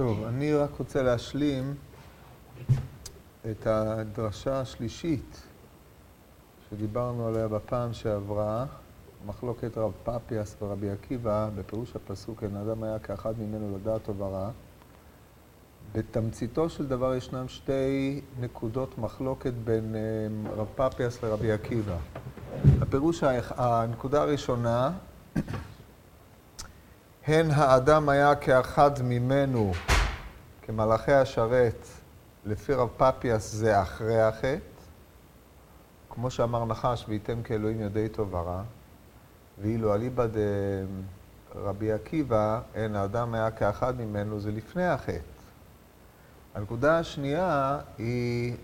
[0.00, 1.74] טוב, אני רק רוצה להשלים
[3.50, 5.42] את הדרשה השלישית
[6.70, 8.66] שדיברנו עליה בפעם שעברה,
[9.26, 14.50] מחלוקת רב פפיאס ורבי עקיבא, בפירוש הפסוק, אין אדם היה כאחד ממנו לדעת טוב ורע.
[15.92, 21.96] בתמציתו של דבר ישנם שתי נקודות מחלוקת בין אה, רב פפיאס לרבי עקיבא.
[22.80, 23.22] הפירוש,
[23.56, 24.92] הנקודה הראשונה,
[27.26, 29.72] הן האדם היה כאחד ממנו,
[30.62, 31.86] כמלאכי השרת,
[32.44, 34.58] לפי רב פפיאס זה אחרי החטא,
[36.10, 38.62] כמו שאמר נחש, וייתם כאלוהים יודעי טוב ורע,
[39.58, 40.26] ואילו אליבא
[41.54, 45.18] דרבי עקיבא, אין האדם היה כאחד ממנו, זה לפני החטא.
[46.54, 48.56] הנקודה השנייה היא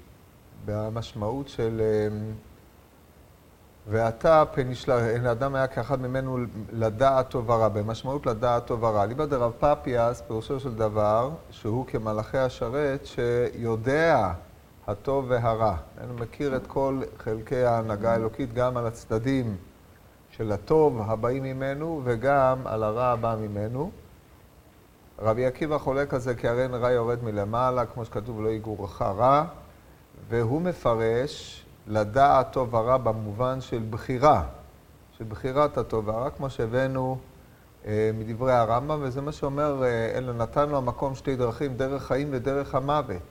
[0.65, 1.81] במשמעות של
[3.89, 6.39] ואתה פן ישלח, אין האדם היה כאחד ממנו
[6.73, 9.07] לדעת טוב ורע, במשמעות לדעת טוב ורע.
[9.07, 14.33] ליבא דרב פפיאס, פירושו של דבר, שהוא כמלאכי השרת, שיודע
[14.87, 15.77] הטוב והרע.
[16.01, 19.57] אני מכיר את כל חלקי ההנהגה האלוקית, גם על הצדדים
[20.31, 23.91] של הטוב הבאים ממנו, וגם על הרע הבא ממנו.
[25.19, 29.03] רבי עקיבא חולק על זה כי הרי אין רע יורד מלמעלה, כמו שכתוב, לא יגורך
[29.03, 29.45] רע,
[30.29, 34.43] והוא מפרש לדעת טוב ורע במובן של בחירה,
[35.19, 37.19] של בחירת הטוב והרע, כמו שהבאנו
[37.87, 42.29] אה, מדברי הרמב"ם, וזה מה שאומר, אה, אלא נתן לו המקום שתי דרכים, דרך חיים
[42.31, 43.23] ודרך המוות.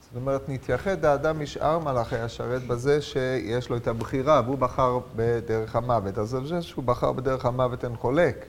[0.00, 5.76] זאת אומרת, נתייחד האדם משאר מלאכי השרת בזה שיש לו את הבחירה, והוא בחר בדרך
[5.76, 6.18] המוות.
[6.18, 8.46] אז על זה שהוא בחר בדרך המוות אין חולק,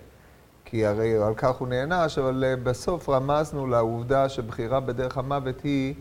[0.66, 5.94] כי הרי על כך הוא נענש, אבל אה, בסוף רמזנו לעובדה שבחירה בדרך המוות היא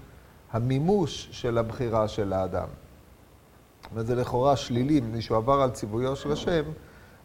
[0.52, 2.68] המימוש של הבחירה של האדם.
[3.94, 6.62] וזה לכאורה שלילי, מפני שהוא עבר על ציוויו של השם,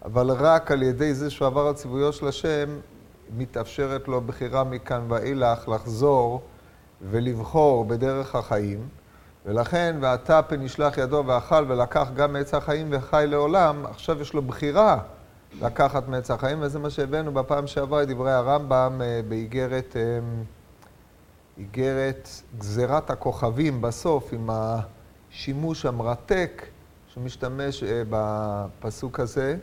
[0.05, 2.69] אבל רק על ידי זה שהוא עבר על ציוויו של השם,
[3.37, 6.41] מתאפשרת לו בחירה מכאן ואילך לחזור
[7.01, 8.87] ולבחור בדרך החיים.
[9.45, 14.41] ולכן, ועתה פן ישלח ידו ואכל ולקח גם מעץ החיים וחי לעולם, עכשיו יש לו
[14.41, 14.99] בחירה
[15.61, 20.19] לקחת מעץ החיים, וזה מה שהבאנו בפעם שעברה, דברי הרמב"ם אה, באיגרת, אה,
[22.57, 24.79] גזירת הכוכבים בסוף, עם ה...
[25.31, 26.65] שימוש המרתק
[27.07, 29.57] שמשתמש אה, בפסוק הזה,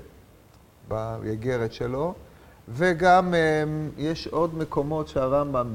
[0.88, 2.14] באיגרת שלו,
[2.68, 3.64] וגם אה,
[3.96, 5.72] יש עוד מקומות שהרמב"ם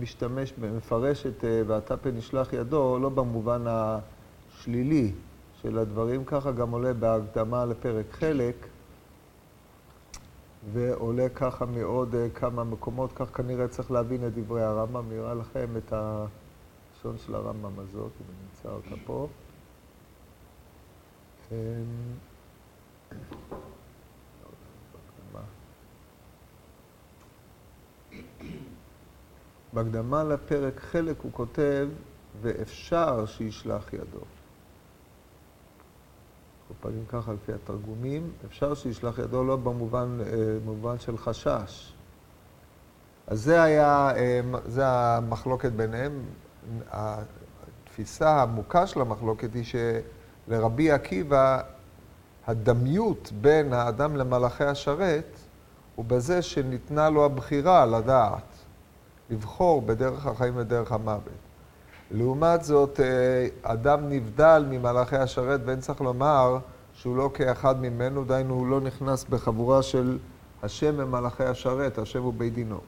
[0.00, 5.12] משתמש, מפרש את אה, ואתה פן ישלח ידו, לא במובן השלילי
[5.62, 8.66] של הדברים, ככה גם עולה בהקדמה לפרק חלק,
[10.72, 15.92] ועולה ככה מעוד כמה מקומות, כך כנראה צריך להבין את דברי הרמב"ם, נראה לכם את.
[17.04, 19.28] הלשון של הרמב"ם הזאת, אם נמצא פה.
[21.52, 21.56] אמ,
[29.72, 31.88] בהקדמה לפרק חלק הוא כותב,
[32.42, 34.20] ואפשר שישלח ידו.
[36.80, 41.92] פנים ככה לפי התרגומים, אפשר שישלח ידו לא במובן, אה, במובן של חשש.
[43.26, 46.24] אז זה היה, אה, זה המחלוקת ביניהם.
[47.92, 49.64] התפיסה העמוקה של המחלוקת היא
[50.48, 51.60] שלרבי עקיבא
[52.46, 55.36] הדמיות בין האדם למלאכי השרת
[55.94, 58.44] הוא בזה שניתנה לו הבחירה לדעת,
[59.30, 61.32] לבחור בדרך החיים ודרך המוות.
[62.10, 66.58] לעומת זאת, אה, אדם נבדל ממלאכי השרת, ואין צריך לומר
[66.94, 70.18] שהוא לא כאחד ממנו, דהיינו הוא לא נכנס בחבורה של
[70.62, 72.80] השם ומלאכי השרת, השם הוא בית דינו.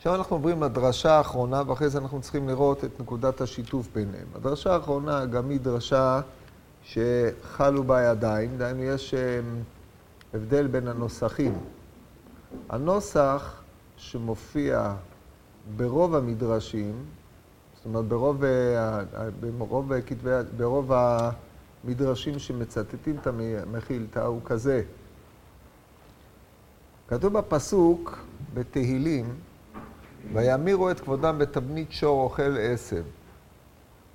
[0.00, 4.26] עכשיו אנחנו עוברים לדרשה האחרונה, ואחרי זה אנחנו צריכים לראות את נקודת השיתוף ביניהם.
[4.34, 6.20] הדרשה האחרונה גם היא דרשה
[6.82, 9.62] שחלו בה ידיים, דהיינו יש אמ,
[10.34, 11.58] הבדל בין הנוסחים.
[12.68, 13.62] הנוסח
[13.96, 14.94] שמופיע
[15.76, 17.04] ברוב המדרשים,
[17.76, 19.00] זאת אומרת ברוב, אה,
[19.58, 24.82] ברוב, כתבי, ברוב המדרשים שמצטטים את המחילתא הוא כזה.
[27.08, 28.18] כתוב בפסוק
[28.54, 29.34] בתהילים,
[30.32, 33.02] וימירו את כבודם בתבנית שור אוכל עשב.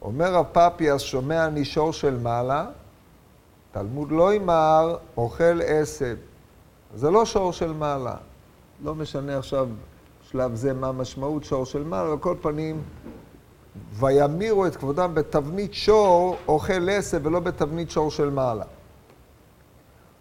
[0.02, 2.66] אומר רב פפיאס, שומע אני שור של מעלה,
[3.72, 6.18] תלמוד לא ימר, אוכל עשב.
[6.96, 8.16] זה לא שור של מעלה.
[8.84, 9.68] לא משנה עכשיו
[10.22, 12.84] שלב זה מה המשמעות שור של מעלה, על כל פנים,
[13.92, 18.66] וימירו את כבודם בתבנית שור אוכל עשב ולא בתבנית שור של מעלה.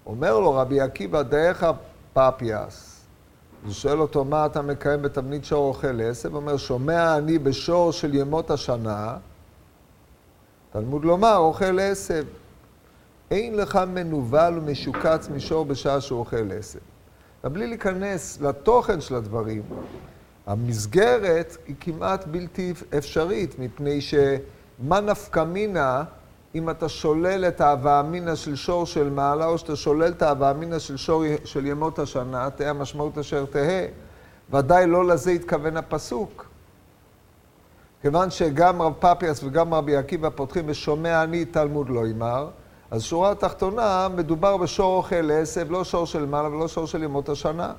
[0.06, 1.66] אומר לו רבי עקיבא, דעיך
[2.12, 2.93] פפיאס,
[3.64, 6.28] אז הוא שואל אותו, מה אתה מקיים בתבנית שור אוכל עשב?
[6.28, 9.16] הוא אומר, שומע אני בשור של ימות השנה,
[10.72, 12.24] תלמוד לומר, אוכל עשב.
[13.30, 16.78] אין לך מנוול ומשוקץ משור בשעה שהוא אוכל עשב.
[17.44, 19.62] ובלי להיכנס לתוכן של הדברים,
[20.46, 26.04] המסגרת היא כמעט בלתי אפשרית, מפני שמה נפקא מינה
[26.54, 30.50] אם אתה שולל את ההווה אמינא של שור של מעלה, או שאתה שולל את ההווה
[30.50, 33.86] אמינא של שור של ימות השנה, תהא המשמעות אשר תהא.
[34.50, 36.46] ודאי לא לזה התכוון הפסוק.
[38.02, 42.48] כיוון שגם רב פפיאס וגם רבי עקיבא פותחים בשומע אני תלמוד לא ימר,
[42.90, 47.28] אז שורה התחתונה, מדובר בשור אוכל עשב, לא שור של מעלה ולא שור של ימות
[47.28, 47.72] השנה.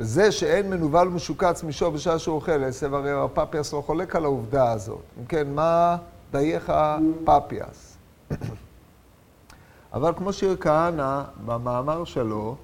[0.00, 4.24] וזה שאין מנוול ומשוקץ משור בשעה שהוא אוכל עשב, הרי רב פפיאס לא חולק על
[4.24, 5.02] העובדה הזאת.
[5.20, 5.96] אם כן, מה
[6.32, 6.72] דייך
[7.24, 7.89] פפיאס?
[9.92, 12.56] אבל כמו שיר כהנא, במאמר שלו,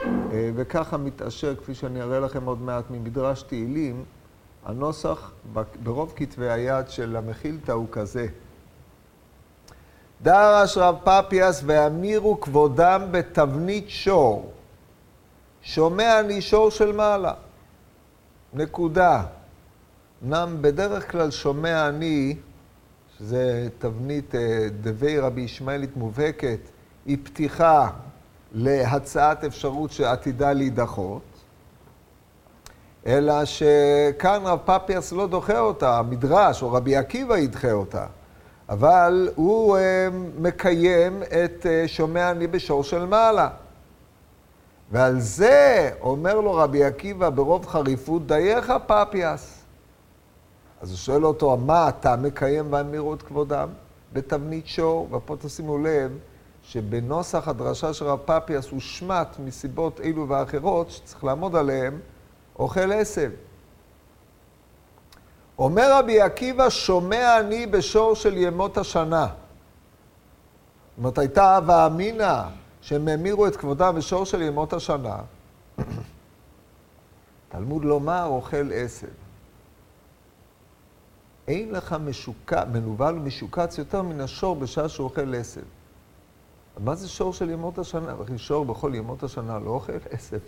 [0.00, 4.04] אה, וככה מתעשר, כפי שאני אראה לכם עוד מעט ממדרש תהילים,
[4.64, 5.32] הנוסח
[5.82, 8.26] ברוב כתבי היד של המחילתא הוא כזה:
[10.22, 14.52] דרש רב פפיאס ואמירו כבודם בתבנית שור.
[15.62, 17.32] שומע אני שור של מעלה.
[18.54, 19.22] נקודה.
[20.24, 22.36] אמנם בדרך כלל שומע אני,
[23.20, 26.58] שזה תבנית אה, דבי רבי ישמעאלית מובהקת,
[27.06, 27.90] היא פתיחה
[28.52, 31.22] להצעת אפשרות שעתידה להידחות,
[33.06, 38.06] אלא שכאן רב פפיאס לא דוחה אותה, המדרש או רבי עקיבא ידחה אותה.
[38.68, 40.08] אבל הוא אה,
[40.38, 43.48] מקיים את אה, שומע אני בשור של מעלה.
[44.90, 49.59] ועל זה אומר לו רבי עקיבא ברוב חריפות, דייך פפיאס.
[50.80, 53.68] אז הוא שואל אותו, מה אתה מקיים באמירות כבודם?
[54.12, 56.18] בתבנית שור, ופה תשימו לב
[56.62, 61.98] שבנוסח הדרשה של רב פפיאס הוא שמט מסיבות אלו ואחרות שצריך לעמוד עליהן,
[62.58, 63.30] אוכל עשב.
[65.58, 69.26] אומר רבי עקיבא, שומע אני בשור של ימות השנה.
[69.26, 72.42] זאת אומרת, הייתה הווה אמינא
[72.80, 75.16] שהם המירו את כבודם בשור של ימות השנה.
[77.48, 79.29] תלמוד לומר, אוכל עשב.
[81.50, 82.52] אין לך משוק...
[82.72, 85.60] מנוול ומשוקץ יותר מן השור בשעה שהוא אוכל עשב.
[86.84, 88.14] מה זה שור של ימות השנה?
[88.18, 90.38] וכי שור בכל ימות השנה לא אוכל עשב.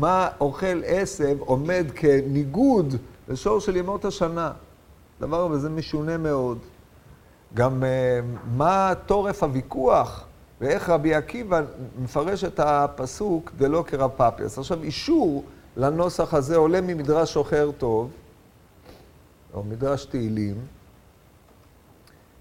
[0.00, 2.94] מה אוכל עשב עומד כניגוד
[3.28, 4.52] לשור של ימות השנה?
[5.20, 6.58] דבר הזה משונה מאוד.
[7.54, 8.20] גם אה,
[8.56, 10.24] מה תורף הוויכוח
[10.60, 11.60] ואיך רבי עקיבא
[11.98, 14.58] מפרש את הפסוק דלא כרב פפיאס.
[14.58, 15.44] עכשיו, אישור
[15.76, 18.10] לנוסח הזה עולה ממדרש שוחר טוב,
[19.54, 20.66] או מדרש תהילים,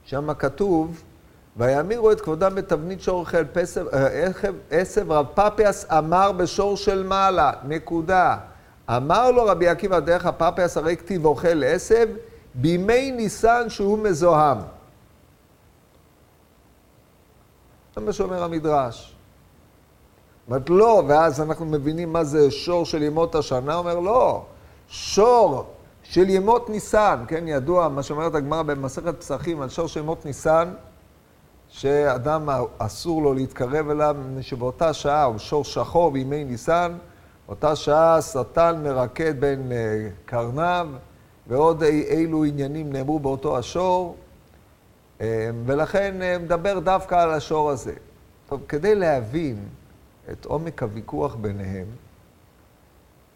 [0.05, 1.03] שם כתוב,
[1.57, 3.25] ויאמירו את כבודם בתבנית שור
[4.71, 8.37] עשב, רב פפיאס אמר בשור של מעלה, נקודה.
[8.89, 12.07] אמר לו רבי עקיבא דרך הפפיאס הרי כתיב אוכל עשב,
[12.55, 14.57] בימי ניסן שהוא מזוהם.
[17.95, 19.15] זה מה שאומר המדרש.
[20.47, 24.45] אומרת לא, ואז אנחנו מבינים מה זה שור של ימות השנה, אומר לא,
[24.87, 25.65] שור
[26.09, 30.73] של ימות ניסן, כן, ידוע מה שאומרת הגמרא במסכת פסחים על שור של ימות ניסן,
[31.69, 36.93] שאדם אסור לו להתקרב אליו, מפני שבאותה שעה הוא שור שחור בימי ניסן,
[37.49, 40.87] אותה שעה שטן מרקד בין אה, קרניו,
[41.47, 44.15] ועוד אילו עניינים נאמרו באותו השור,
[45.21, 47.93] אה, ולכן אה, מדבר דווקא על השור הזה.
[48.49, 49.59] טוב, כדי להבין
[50.31, 51.87] את עומק הוויכוח ביניהם,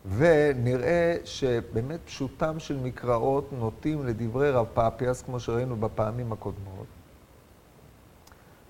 [0.09, 6.85] ונראה שבאמת פשוטם של מקראות נוטים לדברי רב פפיאס, כמו שראינו בפעמים הקודמות,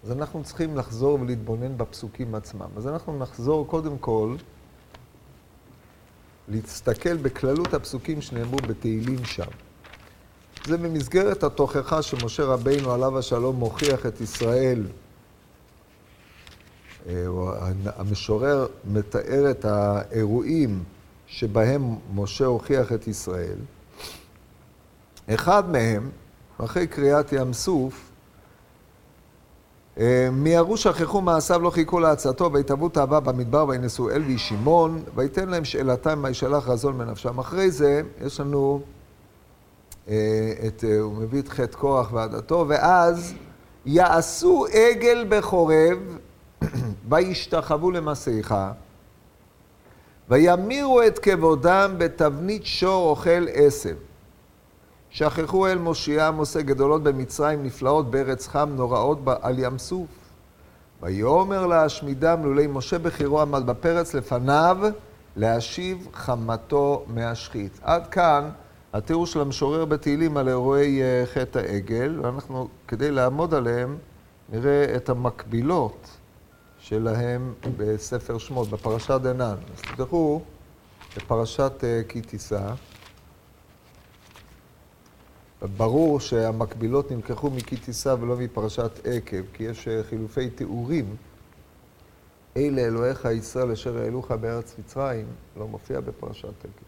[0.04, 2.68] אז אנחנו צריכים לחזור ולהתבונן בפסוקים עצמם.
[2.78, 4.36] אז אנחנו נחזור קודם כל
[6.48, 9.52] להסתכל בכללות הפסוקים שנאמרו בתהילים שם.
[10.66, 14.84] זה במסגרת התוכחה שמשה רבינו עליו השלום מוכיח את ישראל.
[17.08, 17.26] אה,
[17.98, 20.84] המשורר מתאר את האירועים
[21.32, 23.58] שבהם משה הוכיח את ישראל.
[25.30, 26.10] אחד מהם,
[26.58, 28.12] אחרי קריאת ים סוף,
[29.98, 35.66] אה, מיהרו שכחו מעשיו לא חיכו לעצתו, ויתהוו תאווה במדבר וינשאו אל וישימון, ויתן להם
[35.66, 37.40] שאלתם מה ישלח רזון בנפשם.
[37.40, 38.82] אחרי זה יש לנו
[40.08, 43.34] אה, את, אה, הוא מביא את חטא קורח ועדתו, ואז
[43.86, 46.18] יעשו עגל בחורב,
[47.10, 48.72] וישתחוו למסכה,
[50.32, 53.96] וימירו את כבודם בתבנית שור אוכל עשב.
[55.10, 60.08] שכחו אל מושיעם עושה גדולות במצרים, נפלאות בארץ חם, נוראות על ים סוף.
[61.02, 64.78] ויאמר להשמידם לולי משה בחירו עמד בפרץ לפניו,
[65.36, 67.80] להשיב חמתו מהשחית.
[67.84, 68.50] עד כאן
[68.94, 73.98] התיאור של המשורר בתהילים על אירועי אה, חטא העגל, ואנחנו, כדי לעמוד עליהם,
[74.50, 76.08] נראה את המקבילות
[76.92, 79.56] שלהם בספר שמות, בפרשת דנן.
[79.74, 80.42] אז תדחו
[81.18, 82.74] בפרשת אה, כי תישא.
[85.78, 91.16] ברור שהמקבילות נלקחו מכי תישא ולא מפרשת עקב, כי יש אה, חילופי תיאורים.
[92.58, 95.26] אלה אלוהיך ישראל אשר העלוך בארץ מצרים,
[95.58, 96.86] לא מופיע בפרשת עקב.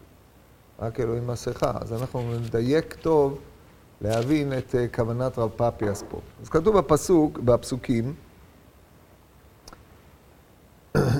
[0.80, 1.72] רק אלוהים מסכה.
[1.80, 3.38] אז אנחנו נדייק טוב
[4.00, 6.20] להבין את אה, כוונת רב פאפיאס פה.
[6.42, 8.14] אז כתוב בפסוק, בפסוקים,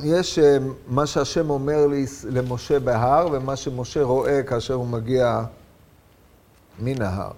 [0.05, 0.57] יש אה,
[0.89, 1.87] מה שהשם אומר
[2.25, 5.43] למשה בהר, ומה שמשה רואה כאשר הוא מגיע
[6.79, 7.31] מן ההר.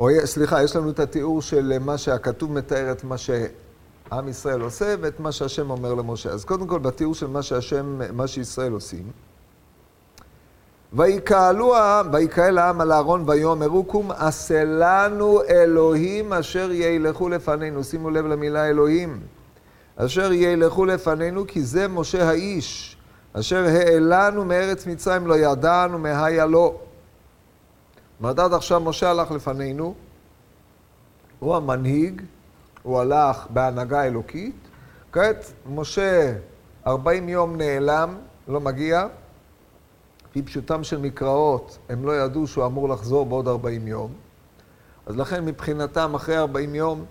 [0.00, 4.94] או סליחה, יש לנו את התיאור של מה שהכתוב מתאר את מה שעם ישראל עושה
[5.00, 6.30] ואת מה שהשם אומר למשה.
[6.30, 9.10] אז קודם כל, בתיאור של מה שהשם, מה שישראל עושים,
[10.92, 17.84] ויקהלו העם, ויקהל העם על אהרון ויאמרו קום עשה לנו אלוהים אשר ילכו לפנינו.
[17.84, 19.20] שימו לב למילה אלוהים.
[20.04, 22.96] אשר ילכו לפנינו כי זה משה האיש.
[23.32, 26.78] אשר העלנו מארץ מצרים לא ידענו מהיה לו.
[28.20, 29.94] אומרת, עד עכשיו משה הלך לפנינו,
[31.38, 32.22] הוא המנהיג,
[32.82, 34.56] הוא הלך בהנהגה אלוקית.
[35.12, 36.34] כעת משה
[36.86, 38.16] 40 יום נעלם,
[38.48, 39.06] לא מגיע.
[40.30, 44.12] לפי פשוטם של מקראות, הם לא ידעו שהוא אמור לחזור בעוד 40 יום.
[45.06, 47.04] אז לכן מבחינתם, אחרי 40 יום,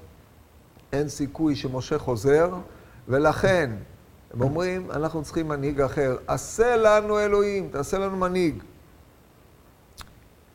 [0.94, 2.54] אין סיכוי שמשה חוזר,
[3.10, 3.70] ולכן
[4.34, 6.18] הם אומרים, אנחנו צריכים מנהיג אחר.
[6.28, 8.64] עשה לנו אלוהים, תעשה לנו מנהיג.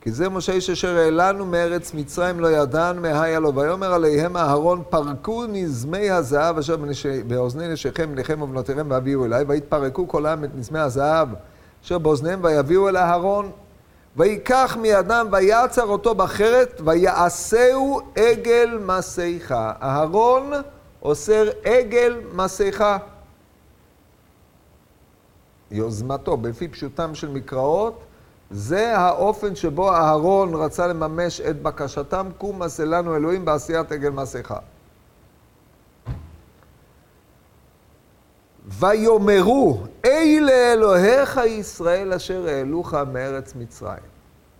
[0.00, 3.54] כי זה משה איש אשר העלנו מארץ מצרים לא ידען מהיה לו.
[3.54, 6.76] ויאמר עליהם אהרון פרקו נזמי הזהב אשר
[7.26, 11.28] באוזני נשיכם בניכם ובנותיכם והביאו אליי ויתפרקו כל העם את נזמי הזהב
[11.84, 13.50] אשר באוזניהם ויביאו אל אהרון
[14.16, 19.72] ויקח מידם ויעצר אותו בחרת ויעשהו עגל מסכה.
[19.82, 20.52] אהרון
[21.04, 22.98] אוסר עגל מסכה.
[25.70, 28.00] יוזמתו, בפי פשוטם של מקראות,
[28.50, 34.58] זה האופן שבו אהרון רצה לממש את בקשתם, קום עשה לנו אלוהים בעשיית עגל מסכה.
[38.66, 44.14] ויאמרו, אלה אלוהיך ישראל אשר העלוך מארץ מצרים.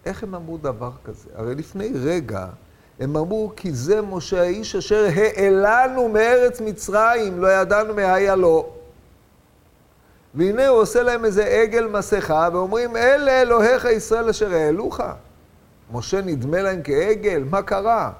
[0.07, 1.31] איך הם אמרו דבר כזה?
[1.35, 2.47] הרי לפני רגע
[3.01, 8.69] הם אמרו, כי זה משה האיש אשר העלנו מארץ מצרים, לא ידענו מהיה לו.
[10.35, 15.01] והנה הוא עושה להם איזה עגל מסכה, ואומרים, אלה אלוהיך ישראל אשר העלוך.
[15.93, 18.13] משה נדמה להם כעגל, מה קרה?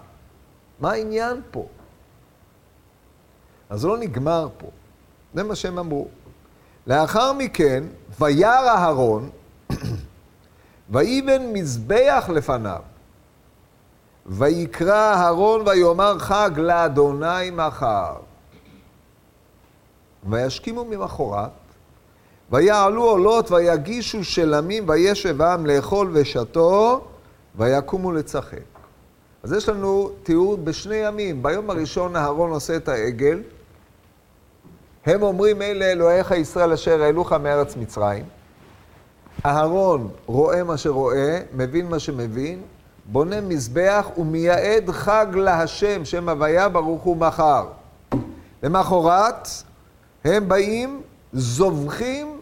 [0.81, 1.67] מה העניין פה?
[3.71, 4.71] אז לא נגמר פה.
[5.35, 6.09] זה מה שהם אמרו.
[6.87, 7.85] לאחר מכן,
[8.21, 9.31] וירא אהרון,
[10.91, 12.81] ויבן מזבח לפניו.
[14.27, 18.15] ויקרא אהרון ויאמר חג לאדוני מחר.
[20.29, 21.51] וישכימו ממחרת,
[22.51, 27.05] ויעלו עולות ויגישו שלמים וישב העם לאכול ושתו,
[27.57, 28.59] ויקומו לצחק.
[29.43, 31.43] אז יש לנו תיאור בשני ימים.
[31.43, 33.43] ביום הראשון אהרון עושה את העגל,
[35.07, 38.25] הם אומרים אלה אלוהיך ישראל אשר העלוך מארץ מצרים.
[39.47, 42.63] אהרון רואה מה שרואה, מבין מה שמבין,
[43.07, 47.67] בונה מזבח ומייעד חג להשם, שם הוויה ברוך הוא מחר.
[48.63, 49.49] למחרת
[50.25, 52.41] הם באים, זובחים,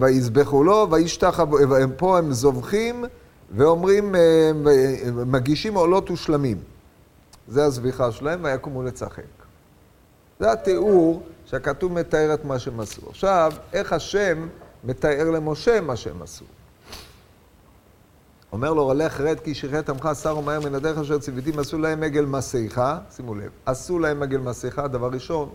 [0.00, 1.42] ויזבחו לו, וישתחו,
[1.96, 3.04] פה הם זובחים
[3.56, 4.14] ואומרים,
[5.26, 6.58] מגישים עולות ושלמים.
[7.48, 9.22] זה הזביחה שלהם, ויקומו לצחק.
[10.40, 13.02] זה התיאור שהכתוב מתאר את מה שהם עשו.
[13.10, 14.48] עכשיו, איך השם
[14.84, 16.44] מתאר למשה מה שהם עשו?
[18.52, 22.02] אומר לו, הלך רד כי שחט עמך שר ומהר מן הדרך אשר ציוויתים, עשו להם
[22.02, 25.48] עגל מסכה, שימו לב, עשו להם עגל מסכה, דבר ראשון.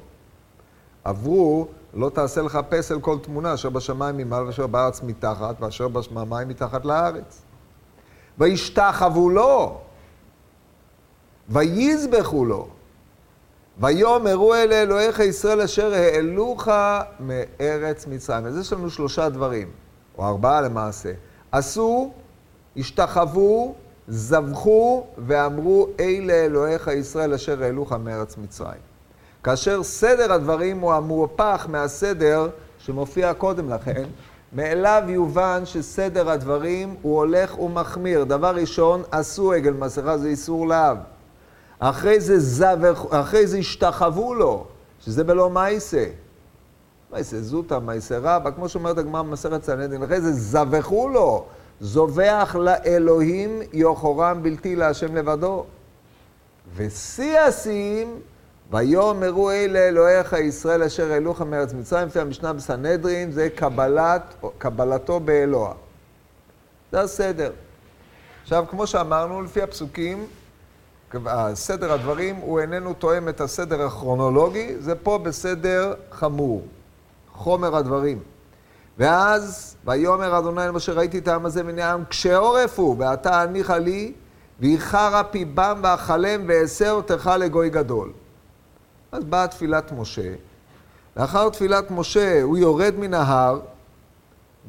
[1.03, 6.47] עברו, לא תעשה לך פסל כל תמונה, אשר בשמיים ממעל ואשר בארץ מתחת, ואשר בשמיים
[6.47, 7.41] מתחת לארץ.
[8.37, 9.79] וישתחוו לו,
[11.49, 12.67] ויזבחו לו.
[13.79, 16.67] ויאמרו אלה אלוהיך ישראל אשר העלוך
[17.19, 18.45] מארץ מצרים.
[18.45, 19.67] אז יש לנו שלושה דברים,
[20.17, 21.13] או ארבעה למעשה.
[21.51, 22.11] עשו,
[22.77, 23.75] השתחוו,
[24.07, 28.81] זבחו ואמרו אלה אלוהיך ישראל אשר העלוך מארץ מצרים.
[29.43, 34.03] כאשר סדר הדברים הוא המהופך מהסדר שמופיע קודם לכן,
[34.53, 38.23] מאליו יובן שסדר הדברים הוא הולך ומחמיר.
[38.23, 40.95] דבר ראשון, עשו עגל מסכה, זה איסור לאו.
[41.79, 44.65] אחרי זה זבח, אחרי זה השתחוו לו,
[44.99, 46.05] שזה בלא מייסה.
[47.13, 51.45] מייסה זוטה, מייסה רבא, כמו שאומרת הגמרא במסכת סנדין, אחרי זה זבחו לו,
[51.79, 55.65] זובח לאלוהים יוחורם בלתי להשם לבדו.
[56.75, 58.19] ושיא השיאים,
[58.71, 65.73] ויאמרו אלה אלוהיך ישראל אשר העלוך מארץ מצרים, לפי המשנה בסנהדרין, זה קבלת, קבלתו באלוה.
[66.91, 67.51] זה הסדר.
[68.43, 70.25] עכשיו, כמו שאמרנו, לפי הפסוקים,
[71.53, 76.61] סדר הדברים הוא איננו תואם את הסדר הכרונולוגי, זה פה בסדר חמור,
[77.33, 78.19] חומר הדברים.
[78.97, 83.77] ואז, ויאמר אדוני למשה, ראיתי את העם הזה מן העם, קשה עורף הוא, ועתה הניחה
[83.77, 84.13] לי,
[84.59, 88.11] ויחרה פי בם ואכלם, ואעשה אותך לגוי גדול.
[89.11, 90.33] אז באה תפילת משה.
[91.17, 93.59] לאחר תפילת משה הוא יורד מן ההר,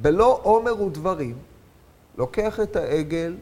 [0.02, 1.38] בלא עומר ודברים,
[2.18, 3.36] לוקח את העגל,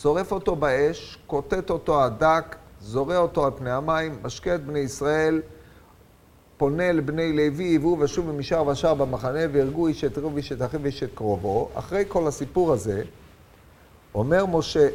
[0.00, 5.40] שורף אותו באש, כותת אותו הדק, זורע אותו על פני המים, משקה את בני ישראל,
[6.60, 10.82] פונה לבני לוי, הביאו ושובו משער ושער במחנה, והרגו איש את רוב איש את אחיו
[10.82, 11.68] ואיש את קרובו.
[11.74, 13.02] אחרי כל הסיפור הזה,
[14.14, 14.88] אומר משה,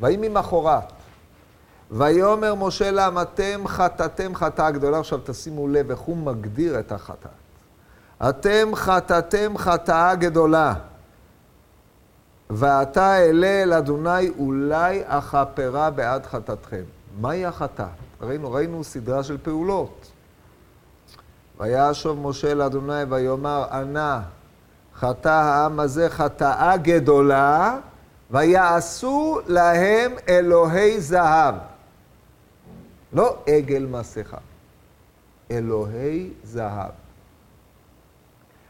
[0.00, 0.92] ויהי ממחרת,
[1.90, 4.98] ויאמר משה לעם, אתם חטאתם חטאה גדולה.
[4.98, 7.30] עכשיו תשימו לב איך הוא מגדיר את החטאת.
[8.28, 10.74] אתם חטאתם חטאה גדולה.
[12.50, 16.82] ועתה אלה אל אדוני אולי אכפרה בעד חטאתכם.
[17.20, 17.86] מהי החטאת?
[18.20, 20.10] ראינו, ראינו סדרה של פעולות.
[21.60, 24.22] וישוב משה לאדוני ויאמר, ענה,
[24.94, 27.78] חטא העם הזה חטאה גדולה,
[28.30, 31.54] ויעשו להם אלוהי זהב.
[33.12, 34.36] לא עגל מסכה,
[35.50, 36.90] אלוהי זהב.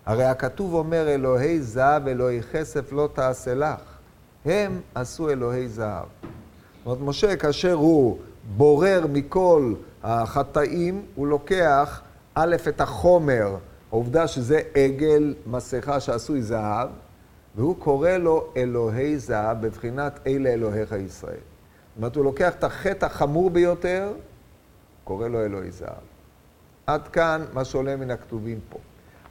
[0.07, 3.81] הרי הכתוב אומר, אלוהי זהב, אלוהי כסף לא תעשה לך.
[4.45, 6.05] הם עשו אלוהי זהב.
[6.05, 8.19] זאת אומרת, משה, כאשר הוא
[8.57, 12.01] בורר מכל החטאים, הוא לוקח,
[12.41, 13.57] א', את החומר,
[13.91, 16.89] העובדה שזה עגל מסכה שעשוי זהב,
[17.57, 21.33] והוא קורא לו אלוהי זהב, בבחינת אלה אלוהיך ישראל.
[21.35, 24.13] זאת אומרת, הוא לוקח את החטא החמור ביותר,
[25.05, 26.05] קורא לו אלוהי זהב.
[26.87, 28.79] עד כאן מה שעולה מן הכתובים פה.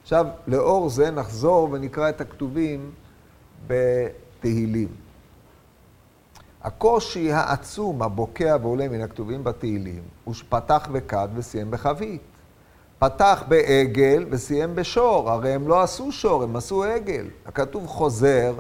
[0.04, 2.92] עכשיו, לאור זה נחזור ונקרא את הכתובים
[3.68, 4.90] בתהילים.
[6.64, 12.22] הקושי העצום הבוקע ועולה מן הכתובים בתהילים הוא שפתח בכד וסיים בחבית.
[13.00, 17.26] פתח בעגל וסיים בשור, הרי הם לא עשו שור, הם עשו עגל.
[17.46, 18.54] הכתוב חוזר,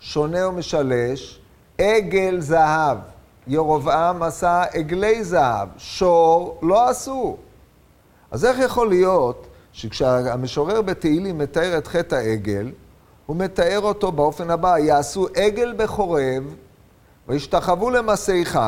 [0.00, 1.40] שונה ומשלש,
[1.78, 2.98] עגל זהב.
[3.46, 7.36] ירובעם עשה עגלי זהב, שור לא עשו.
[8.30, 12.70] אז איך יכול להיות שכשהמשורר בתהילים מתאר את חטא העגל,
[13.26, 16.54] הוא מתאר אותו באופן הבא, יעשו עגל בחורב,
[17.28, 18.58] וישתחוו למסעיך,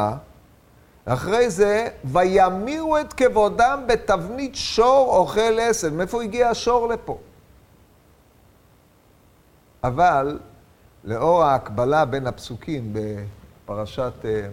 [1.04, 5.94] אחרי זה, וימירו את כבודם בתבנית שור אוכל עשב.
[5.94, 7.18] מאיפה הגיע השור לפה?
[9.84, 10.38] אבל,
[11.04, 14.48] לאור ההקבלה בין הפסוקים בפרשת אה,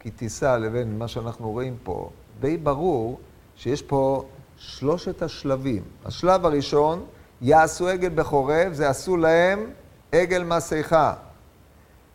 [0.00, 3.20] כי תישא לבין מה שאנחנו רואים פה, די ברור
[3.56, 4.24] שיש פה
[4.56, 5.82] שלושת השלבים.
[6.04, 7.04] השלב הראשון,
[7.40, 9.70] יעשו עגל בחורב, זה עשו להם
[10.12, 11.14] עגל מסכה.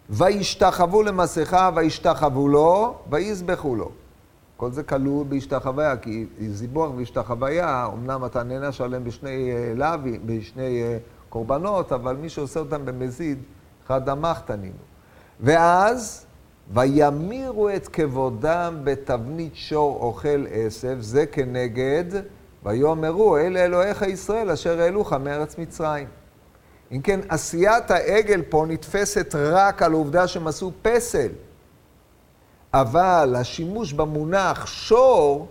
[0.10, 3.92] וישתחוו למסכה, וישתחוו לו, ויזבחו לו.
[4.58, 10.84] כל זה כלול בהשתחוויה, כי זיבוח והשתחוויה, אמנם אתה נענש עליהם בשני אה, לאווים, בשני
[10.84, 10.98] אה,
[11.30, 13.38] קורבנות, אבל מי שעושה אותם במזיד,
[13.88, 14.84] חד דמך תנינו.
[15.40, 16.26] ואז,
[16.74, 22.06] וימירו את כבודם בתבנית שור אוכל עשב, זה כנגד,
[22.64, 26.08] ויאמרו, אלה אלוהיך ישראל אשר העלוך מארץ מצרים.
[26.94, 31.30] אם כן, עשיית העגל פה נתפסת רק על העובדה שהם עשו פסל.
[32.74, 35.48] אבל השימוש במונח שור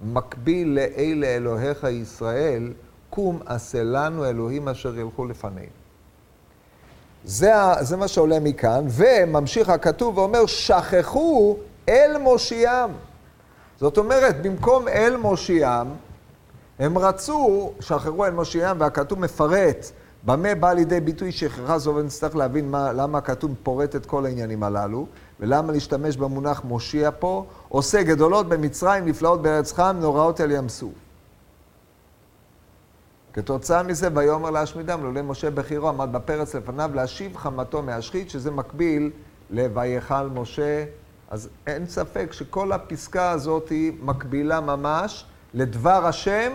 [0.00, 2.72] מקביל לאלה אלוהיך ישראל,
[3.10, 5.66] קום עשה לנו אלוהים אשר ילכו לפנינו.
[7.24, 11.56] זה, זה מה שעולה מכאן, וממשיך הכתוב ואומר, שכחו
[11.88, 12.90] אל מושיעם.
[13.80, 15.88] זאת אומרת, במקום אל מושיעם,
[16.78, 19.90] הם רצו, שחררו אל מושיעם, והכתוב מפרט
[20.24, 24.62] במה בא לידי ביטוי שכחה זו, ונצטרך להבין מה, למה הכתוב פורט את כל העניינים
[24.62, 25.06] הללו,
[25.40, 30.92] ולמה להשתמש במונח מושיע פה, עושה גדולות במצרים, נפלאות בארץ חם, נוראות אל ים סוף.
[33.32, 39.10] כתוצאה מזה, ויאמר להשמידם, לולא משה בחירו עמד בפרץ לפניו להשיב חמתו מהשחית, שזה מקביל
[39.50, 40.84] ל"ויכל משה".
[41.30, 46.52] אז אין ספק שכל הפסקה הזאת היא מקבילה ממש לדבר השם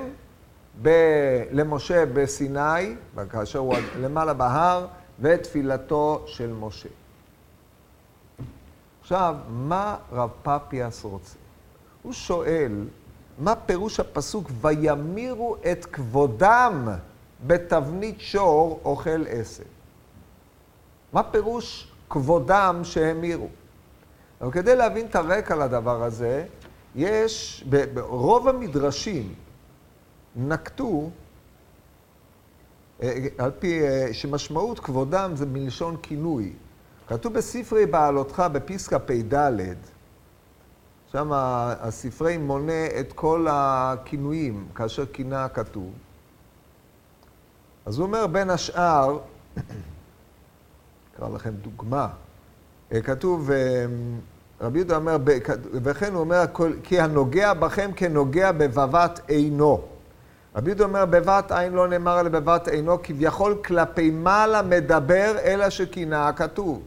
[0.82, 2.96] ב- למשה בסיני,
[3.30, 4.88] כאשר הוא למעלה בהר,
[5.20, 6.89] ותפילתו של משה.
[9.02, 11.36] עכשיו, מה רב פפיאס רוצה?
[12.02, 12.88] הוא שואל,
[13.39, 16.88] מה פירוש הפסוק וימירו את כבודם
[17.48, 19.63] בתבנית שור אוכל עשב?
[21.13, 23.48] מה פירוש כבודם שהמירו?
[24.42, 26.46] אבל כדי להבין את הרקע לדבר הזה,
[26.96, 27.63] יש,
[27.94, 29.34] ברוב המדרשים
[30.36, 31.10] נקטו,
[33.02, 36.54] אה, על פי, אה, שמשמעות כבודם זה מלשון כינוי.
[37.08, 39.54] כתוב בספרי בעלותך בפסקה פ"ד,
[41.12, 45.92] שם הספרי מונה את כל הכינויים כאשר כינה הכתוב.
[47.86, 49.18] אז הוא אומר בין השאר,
[51.15, 52.08] אקרא לכם דוגמה,
[52.92, 53.86] אה, כתוב, אה,
[54.62, 55.18] רבי יהודה אומר,
[55.74, 56.46] וכן הוא אומר,
[56.84, 59.82] כי הנוגע בכם כנוגע בבבת עינו.
[60.56, 65.70] רבי יהודה אומר, בבת עין לא נאמר אלא בבת עינו, כביכול כלפי מעלה מדבר, אלא
[65.70, 66.82] שכינה הכתוב.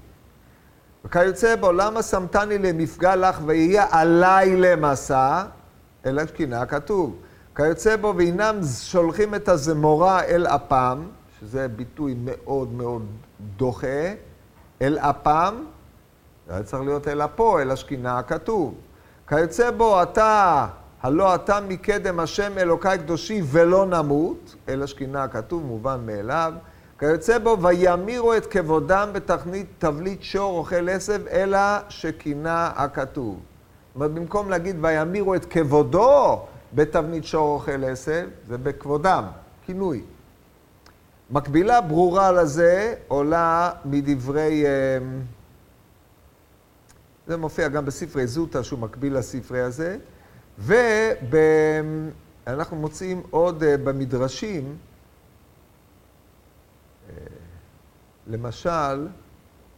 [1.05, 5.43] וכיוצא בו, למה שמתני למפגע לך ויהיה עליי למסע,
[6.07, 7.17] אלא שכינה הכתוב.
[7.57, 11.03] כיוצא בו, והנם שולחים את הזמורה אל אפם,
[11.41, 13.07] שזה ביטוי מאוד מאוד
[13.57, 14.13] דוחה,
[14.83, 15.55] אל אפם,
[16.47, 18.75] זה היה צריך להיות אל אפו, אל השכינה הכתוב.
[19.29, 20.67] כיוצא בו, אתה,
[21.03, 26.53] הלא אתה מקדם השם אלוקי קדושי ולא נמות, אל השכינה הכתוב, מובן מאליו.
[26.99, 33.35] כיוצא בו, וימירו את כבודם בתכנית תבליט שור אוכל עשב, אלא שכינה הכתוב.
[33.35, 36.41] זאת אומרת, במקום להגיד וימירו את כבודו
[36.75, 39.25] בתבנית שור אוכל עשב, זה בכבודם,
[39.67, 40.03] כינוי.
[41.31, 44.65] מקבילה ברורה לזה עולה מדברי...
[44.67, 45.21] אמ,
[47.27, 49.97] זה מופיע גם בספרי זוטה, שהוא מקביל לספרי הזה,
[50.59, 54.77] ואנחנו מוצאים עוד אה, במדרשים,
[57.09, 57.15] אה,
[58.27, 59.09] למשל,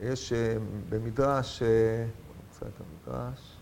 [0.01, 0.57] יש אה,
[0.89, 3.57] במדרש, נמצא את המדרש,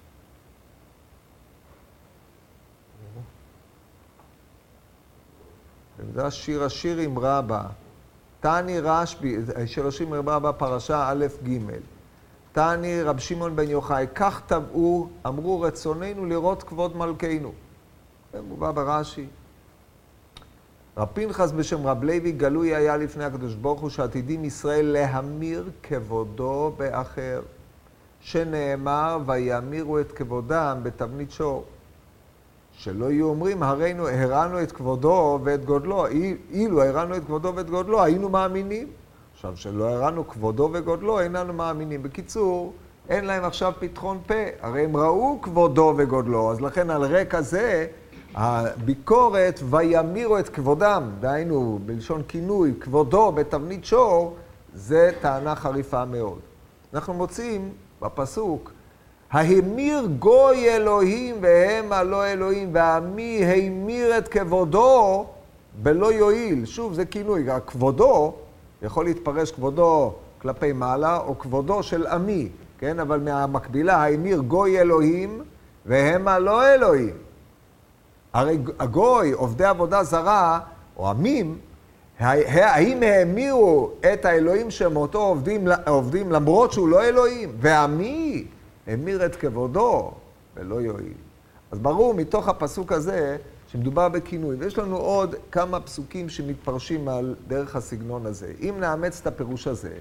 [5.99, 7.67] במדרש שיר השירים רבה,
[8.41, 11.59] תני רשב"י, שיר השירים רבה, פרשה א' ג',
[12.53, 17.53] תני רב שמעון בן יוחאי, כך טבעו, אמרו רצוננו לראות כבוד מלכנו.
[18.33, 19.27] זה מובא ברש"י.
[20.97, 26.73] רב פנחס בשם רב לוי גלוי היה לפני הקדוש ברוך הוא שעתידים ישראל להמיר כבודו
[26.77, 27.43] באחר,
[28.21, 31.65] שנאמר ויאמירו את כבודם בתבנית שור.
[32.73, 36.07] שלא יהיו אומרים, הרינו, הרענו את כבודו ואת גודלו.
[36.51, 38.89] אילו הרענו את כבודו ואת גודלו, היינו מאמינים.
[39.45, 42.03] עכשיו, שלא הרענו כבודו וגודלו, איננו מאמינים.
[42.03, 42.73] בקיצור,
[43.09, 44.35] אין להם עכשיו פתחון פה.
[44.61, 47.87] הרי הם ראו כבודו וגודלו, אז לכן על רקע זה,
[48.35, 54.37] הביקורת, וימירו את כבודם, דהיינו, בלשון כינוי, כבודו בתבנית שור,
[54.75, 56.39] זה טענה חריפה מאוד.
[56.95, 57.71] אנחנו מוצאים
[58.03, 58.73] בפסוק,
[59.31, 65.27] ההמיר גוי אלוהים והם הלא אלוהים, ועמי המיר את כבודו
[65.83, 66.65] בלא יועיל.
[66.65, 68.35] שוב, זה כינוי, כבודו
[68.83, 73.01] יכול להתפרש כבודו כלפי מעלה, או כבודו של עמי, כן?
[73.01, 75.43] אבל מהמקבילה, ההמיר גוי אלוהים
[75.87, 77.15] והם הלא אלוהים.
[78.33, 80.61] הרי הגוי, עובדי עבודה זרה,
[80.97, 81.59] או עמים,
[82.19, 87.53] האם האמירו את האלוהים שהם אותו עובדים, עובדים למרות שהוא לא אלוהים?
[87.61, 88.45] ועמי
[88.87, 90.13] המיר את כבודו
[90.57, 91.13] ולא יועיל.
[91.71, 93.37] אז ברור מתוך הפסוק הזה
[93.73, 94.57] שמדובר בכינוי.
[94.59, 98.53] ויש לנו עוד כמה פסוקים שמתפרשים על דרך הסגנון הזה.
[98.61, 99.93] אם נאמץ את הפירוש הזה,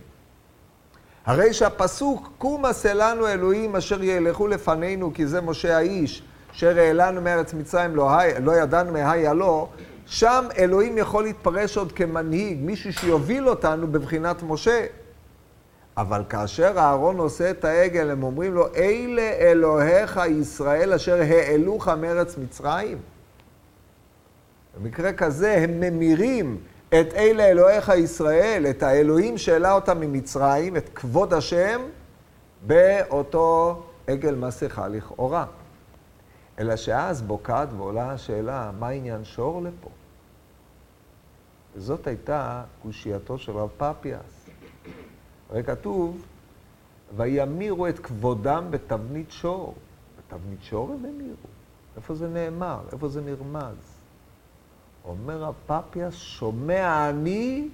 [1.25, 7.21] הרי שהפסוק, קום עשה לנו אלוהים אשר ילכו לפנינו, כי זה משה האיש, אשר העלנו
[7.21, 8.09] מארץ מצרים, לא,
[8.41, 9.67] לא ידענו מהי הלא,
[10.05, 14.85] שם אלוהים יכול להתפרש עוד כמנהיג, מישהו שיוביל אותנו בבחינת משה.
[15.97, 22.37] אבל כאשר אהרון עושה את העגל, הם אומרים לו, אלה אלוהיך ישראל אשר העלוך מארץ
[22.37, 22.97] מצרים?
[24.77, 26.57] במקרה כזה הם ממירים
[26.89, 31.81] את אלה אלוהיך ישראל, את האלוהים שהעלה אותם ממצרים, את כבוד השם,
[32.67, 35.45] באותו עגל מסכה לכאורה.
[36.59, 39.89] אלא שאז בוקעת ועולה השאלה, מה עניין שור לפה?
[41.75, 44.49] וזאת הייתה קושייתו של רב פפיאס.
[45.49, 46.25] הרי כתוב,
[47.17, 49.75] וימירו את כבודם בתבנית שור.
[50.17, 51.35] בתבנית שור הם המירו.
[51.95, 52.79] איפה זה נאמר?
[52.91, 53.90] איפה זה נרמז?
[55.05, 57.69] אומר הפפיאס, שומע אני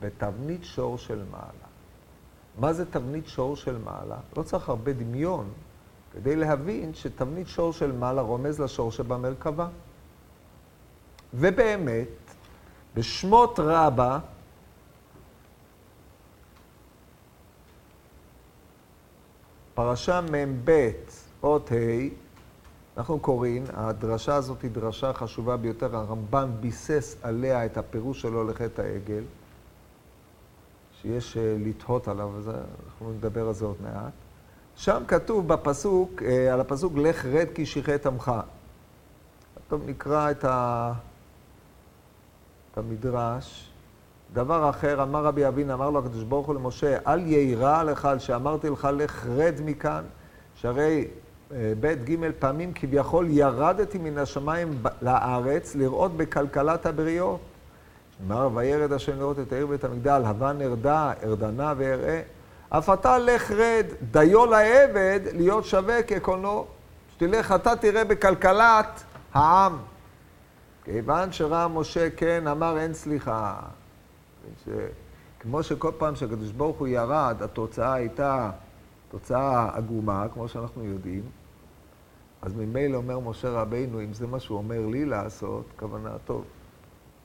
[0.00, 1.70] בתבנית שור של מעלה.
[2.58, 4.16] מה זה תבנית שור של מעלה?
[4.36, 5.52] לא צריך הרבה דמיון
[6.12, 9.68] כדי להבין שתבנית שור של מעלה רומז לשור שבמרכבה.
[11.34, 12.08] ובאמת,
[12.94, 14.18] בשמות רבה,
[19.74, 20.90] פרשה מ"ב,
[21.42, 21.74] אות ה',
[23.00, 28.82] אנחנו קוראים, הדרשה הזאת היא דרשה חשובה ביותר, הרמב"ם ביסס עליה את הפירוש שלו לחטא
[28.82, 29.22] העגל,
[31.00, 32.30] שיש אה, לתהות עליו,
[32.86, 34.12] אנחנו נדבר על זה עוד מעט.
[34.76, 38.32] שם כתוב בפסוק, אה, על הפסוק, לך רד כי שיחת עמך.
[39.68, 40.92] טוב, נקרא את, ה...
[42.72, 43.70] את המדרש.
[44.32, 48.18] דבר אחר, אמר רבי אבין, אמר לו הקדוש ברוך הוא למשה, אל יירא לך על
[48.18, 50.04] שאמרתי לך, לך רד מכאן,
[50.54, 57.40] שהרי אה, ב' ג' פעמים כביכול ירדתי מן השמיים לארץ לראות בכלכלת הבריות.
[58.26, 62.22] אמר וירד השם לראות את העיר בית המגדל, הווה נרדה, ארדנה ואראה.
[62.68, 66.66] אף אתה לך רד, דיו לעבד להיות שווה כקונו.
[67.14, 69.02] שתלך אתה תראה בכלכלת
[69.34, 69.76] העם.
[70.84, 73.54] כיוון שראה משה כן, אמר אין סליחה.
[74.64, 74.68] ש...
[75.40, 78.50] כמו שכל פעם שהקדוש ברוך הוא ירד, התוצאה הייתה
[79.10, 81.22] תוצאה עגומה, כמו שאנחנו יודעים,
[82.42, 86.44] אז ממילא אומר משה רבינו, אם זה מה שהוא אומר לי לעשות, כוונה, טוב,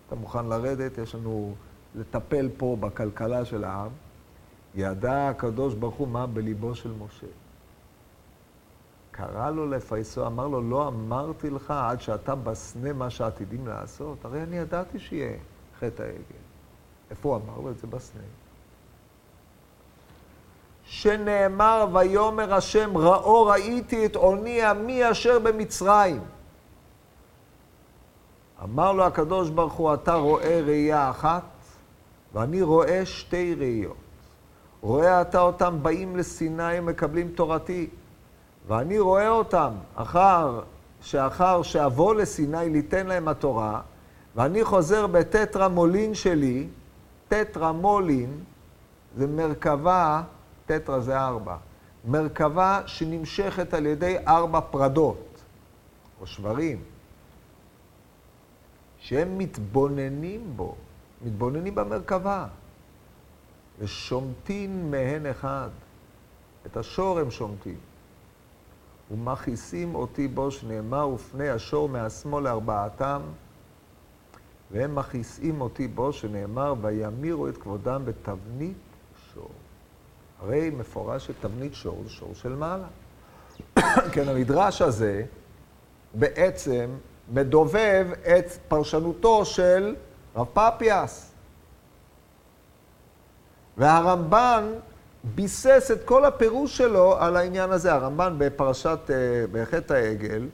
[0.07, 1.55] אתה מוכן לרדת, יש לנו
[1.95, 3.91] לטפל פה בכלכלה של העם.
[4.75, 7.27] ידע הקדוש ברוך הוא מה בליבו של משה.
[9.11, 14.25] קרא לו לפייסו, אמר לו, לא אמרתי לך עד שאתה בסנה מה שעתידים לעשות?
[14.25, 15.37] הרי אני ידעתי שיהיה
[15.79, 16.45] חטא העגל.
[17.11, 18.21] איפה הוא אמר לו את זה בסנה?
[20.85, 26.21] שנאמר, ויאמר השם, ראו ראיתי את עוני עמי אשר במצרים.
[28.63, 31.43] אמר לו הקדוש ברוך הוא, אתה רואה ראייה אחת,
[32.33, 33.95] ואני רואה שתי ראיות.
[34.81, 37.89] רואה אתה אותם באים לסיני ומקבלים תורתי,
[38.67, 40.61] ואני רואה אותם אחר
[41.01, 43.81] שאחר שאבוא לסיני ליתן להם התורה,
[44.35, 46.67] ואני חוזר בטטרמולין שלי,
[47.27, 48.39] טטרמולין
[49.17, 50.21] זה מרכבה,
[50.65, 51.57] טטרה זה ארבע,
[52.05, 55.41] מרכבה שנמשכת על ידי ארבע פרדות,
[56.21, 56.83] או שברים,
[58.99, 60.75] שהם מתבוננים בו,
[61.21, 62.47] מתבוננים במרכבה.
[63.79, 65.69] ושומטין מהן אחד.
[66.65, 67.77] את השור הם שומטים.
[69.11, 73.21] ומכעיסים אותי בו שנאמר, ופני השור מהשמאל לארבעתם,
[74.71, 78.77] והם מכעיסים אותי בו שנאמר, וימירו את כבודם בתבנית.
[80.45, 82.87] הרי מפורש שתבנית שור זה שור של מעלה.
[84.13, 85.23] כן, המדרש הזה
[86.13, 86.89] בעצם
[87.33, 89.95] מדובב את פרשנותו של
[90.35, 91.31] רב פפיאס.
[93.77, 94.63] והרמב"ן
[95.23, 97.93] ביסס את כל הפירוש שלו על העניין הזה.
[97.93, 99.15] הרמב"ן בפרשת, אה,
[99.51, 100.47] בחטא העגל,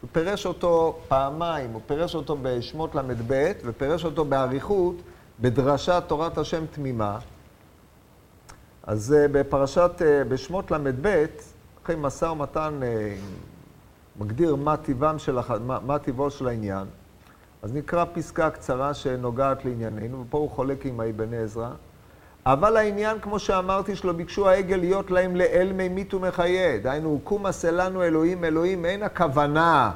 [0.00, 4.96] הוא פירש אותו פעמיים, הוא פירש אותו בשמות ל"ב ופירש אותו באריכות
[5.40, 7.18] בדרשת תורת השם תמימה.
[8.86, 11.24] אז אה, בפרשת, אה, בשמות ל"ב,
[11.84, 12.80] אחרי משא ומתן
[14.20, 14.74] מגדיר מה,
[15.16, 16.86] של, מה, מה טיבו של העניין,
[17.62, 21.70] אז נקרא פסקה קצרה שנוגעת לענייננו, ופה הוא חולק עם האבן עזרא.
[22.46, 26.78] אבל העניין, כמו שאמרתי, שלא ביקשו העגל להיות להם לאל ממית ומחיה.
[26.78, 29.90] דהיינו, קומה סלנו אלוהים, אלוהים אין הכוונה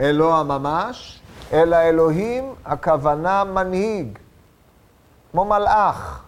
[0.00, 1.20] אלוה ממש,
[1.52, 4.18] אלא אלוהים הכוונה מנהיג,
[5.32, 6.24] כמו מלאך.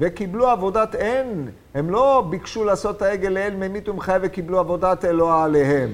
[0.00, 5.44] וקיבלו עבודת אין, הם לא ביקשו לעשות את העגל לאל ממית ומחיה וקיבלו עבודת אלוה
[5.44, 5.92] עליהם.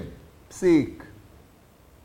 [0.49, 1.05] פסיק.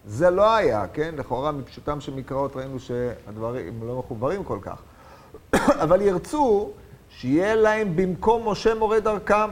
[0.05, 1.15] זה לא היה, כן?
[1.17, 4.81] לכאורה מפשוטם של מקראות ראינו שהדברים לא מחוברים כל כך.
[5.83, 6.69] אבל ירצו
[7.09, 9.49] שיהיה להם במקום משה מורה דרכם.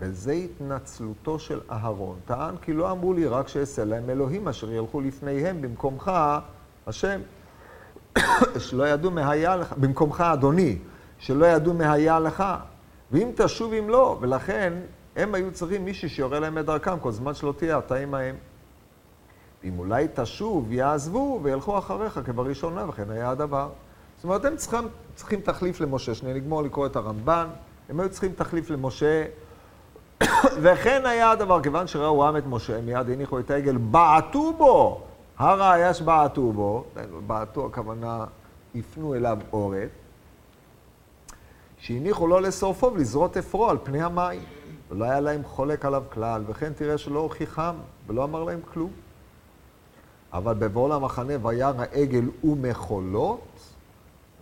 [0.00, 2.16] וזה התנצלותו של אהרון.
[2.26, 6.12] טען כי לא אמרו לי רק שאעשה להם אלוהים אשר ילכו לפניהם במקומך,
[6.86, 7.20] השם,
[8.68, 10.78] שלא ידעו מה לך, במקומך אדוני,
[11.18, 12.44] שלא ידעו מה לך.
[13.12, 14.72] ואם תשוב אם לא, ולכן
[15.16, 18.34] הם היו צריכים מישהו שיורה להם את דרכם כל זמן שלא תהיה אתה עמהם.
[19.64, 23.68] אם אולי תשוב, יעזבו וילכו אחריך כבראשונה, וכן היה הדבר.
[24.16, 26.14] זאת אומרת, הם צריכים, צריכים תחליף למשה.
[26.14, 27.46] שנייה, נגמור לקרוא את הרמב"ן.
[27.88, 29.24] הם היו צריכים תחליף למשה.
[30.62, 35.00] וכן היה הדבר, כיוון שראו עם את משה, מיד הניחו את העגל, בעטו בו.
[35.38, 36.84] הראיה שבעטו בו,
[37.26, 38.24] בעטו הכוונה,
[38.74, 39.88] הפנו אליו עורף,
[41.78, 44.42] שהניחו לו לשורפו ולזרות אפרו על פני המים.
[44.90, 47.74] ולא היה להם חולק עליו כלל, וכן תראה שלא הוכיחם,
[48.06, 48.90] ולא אמר להם כלום.
[50.32, 53.60] אבל בבואו למחנה וירא העגל ומחולות,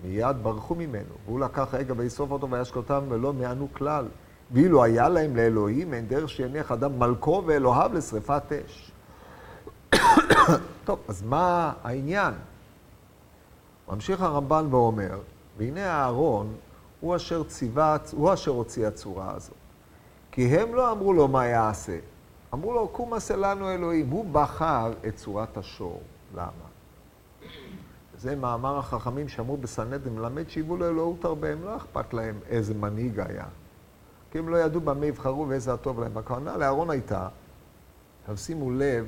[0.04, 1.14] מיד ברחו ממנו.
[1.26, 4.04] והוא לקח רגע וישרוף אותו וישק אותם ולא מענו כלל.
[4.50, 8.92] ואילו היה להם לאלוהים, אין דרך שיניח אדם מלכו ואלוהיו לשרפת אש.
[10.84, 12.34] טוב, אז מה העניין?
[13.88, 15.18] ממשיך הרמב"ן ואומר,
[15.58, 16.54] והנה אהרון
[17.00, 19.56] הוא אשר ציווה, הוא אשר הוציא הצורה הזאת.
[20.32, 21.98] כי הם לא אמרו לו מה יעשה,
[22.54, 24.10] אמרו לו, קום עשה לנו אלוהים.
[24.10, 26.00] הוא בחר את צורת השור.
[26.34, 26.50] למה?
[28.18, 33.20] זה מאמר החכמים שאמרו בסנהדרין, מלמד שהיוו לאלוהות הרבה, הם לא אכפת להם איזה מנהיג
[33.20, 33.44] היה.
[34.30, 36.18] כי הם לא ידעו במה יבחרו ואיזה הטוב להם.
[36.18, 37.28] הכוונה לאהרון הייתה,
[38.22, 39.06] עכשיו שימו לב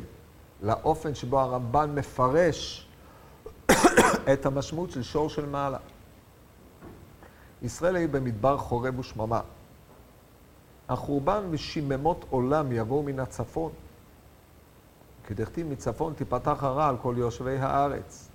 [0.62, 2.88] לאופן שבו הרמב"ן מפרש
[4.32, 5.78] את המשמעות של שור של מעלה.
[7.62, 9.40] ישראל היו במדבר חורב ושממה.
[10.88, 13.72] החורבן ושיממות עולם יבואו מן הצפון.
[15.26, 18.28] כדכתיב מצפון תיפתח הרע על כל יושבי הארץ.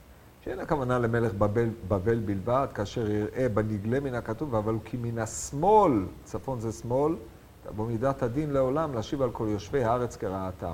[0.44, 6.06] שאין הכוונה למלך בבל, בבל בלבד, כאשר יראה בנגלה מן הכתוב, אבל כי מן השמאל,
[6.24, 7.16] צפון זה שמאל,
[7.64, 10.74] תבוא מידת הדין לעולם להשיב על כל יושבי הארץ כרעתם.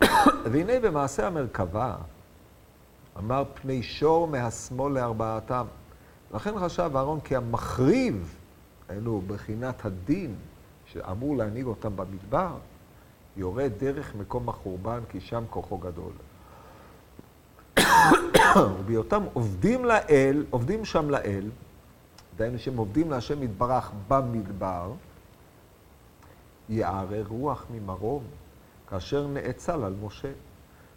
[0.50, 1.94] והנה במעשה המרכבה,
[3.18, 5.66] אמר פני שור מהשמאל לארבעתם.
[6.34, 8.36] לכן חשב אהרון כי המחריב,
[8.88, 10.34] היינו בחינת הדין,
[10.86, 12.56] שאמור להנהיג אותם במדבר,
[13.36, 16.12] יורד דרך מקום החורבן, כי שם כוחו גדול.
[18.78, 21.50] ובהיותם עובדים לאל, עובדים שם לאל,
[22.36, 24.92] דהיינו שהם עובדים להשם יתברך במדבר,
[26.68, 28.22] יערר רוח ממרום,
[28.88, 30.32] כאשר נאצל על משה.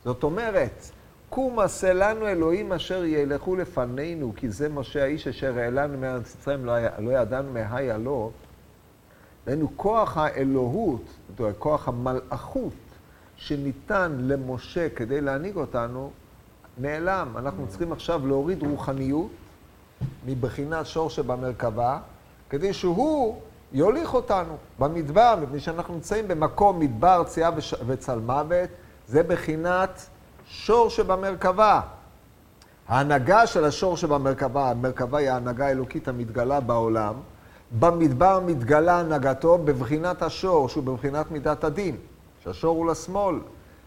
[0.04, 0.92] זאת אומרת,
[1.34, 6.66] קום עשה לנו אלוהים אשר ילכו לפנינו, כי זה משה האיש אשר העלנו מארץ מצרים,
[6.66, 8.32] לא, לא ידענו מהי לו.
[9.46, 11.02] דהיינו, כוח האלוהות,
[11.60, 12.74] כוח המלאכות
[13.36, 16.12] שניתן למשה כדי להנהיג אותנו,
[16.78, 17.28] נעלם.
[17.38, 19.32] אנחנו צריכים עכשיו להוריד רוחניות
[20.26, 22.00] מבחינת שור שבמרכבה,
[22.50, 23.42] כדי שהוא
[23.72, 27.52] יוליך אותנו במדבר, מפני שאנחנו נמצאים במקום מדבר, צייה
[27.88, 28.70] וצל מוות,
[29.08, 30.10] זה בחינת
[30.48, 31.82] שור שבמרכבה.
[32.88, 37.14] ההנהגה של השור שבמרכבה, המרכבה היא ההנהגה האלוקית המתגלה בעולם.
[37.80, 41.96] במדבר מתגלה הנהגתו בבחינת השור, שהוא בבחינת מידת הדין,
[42.44, 43.36] שהשור הוא לשמאל.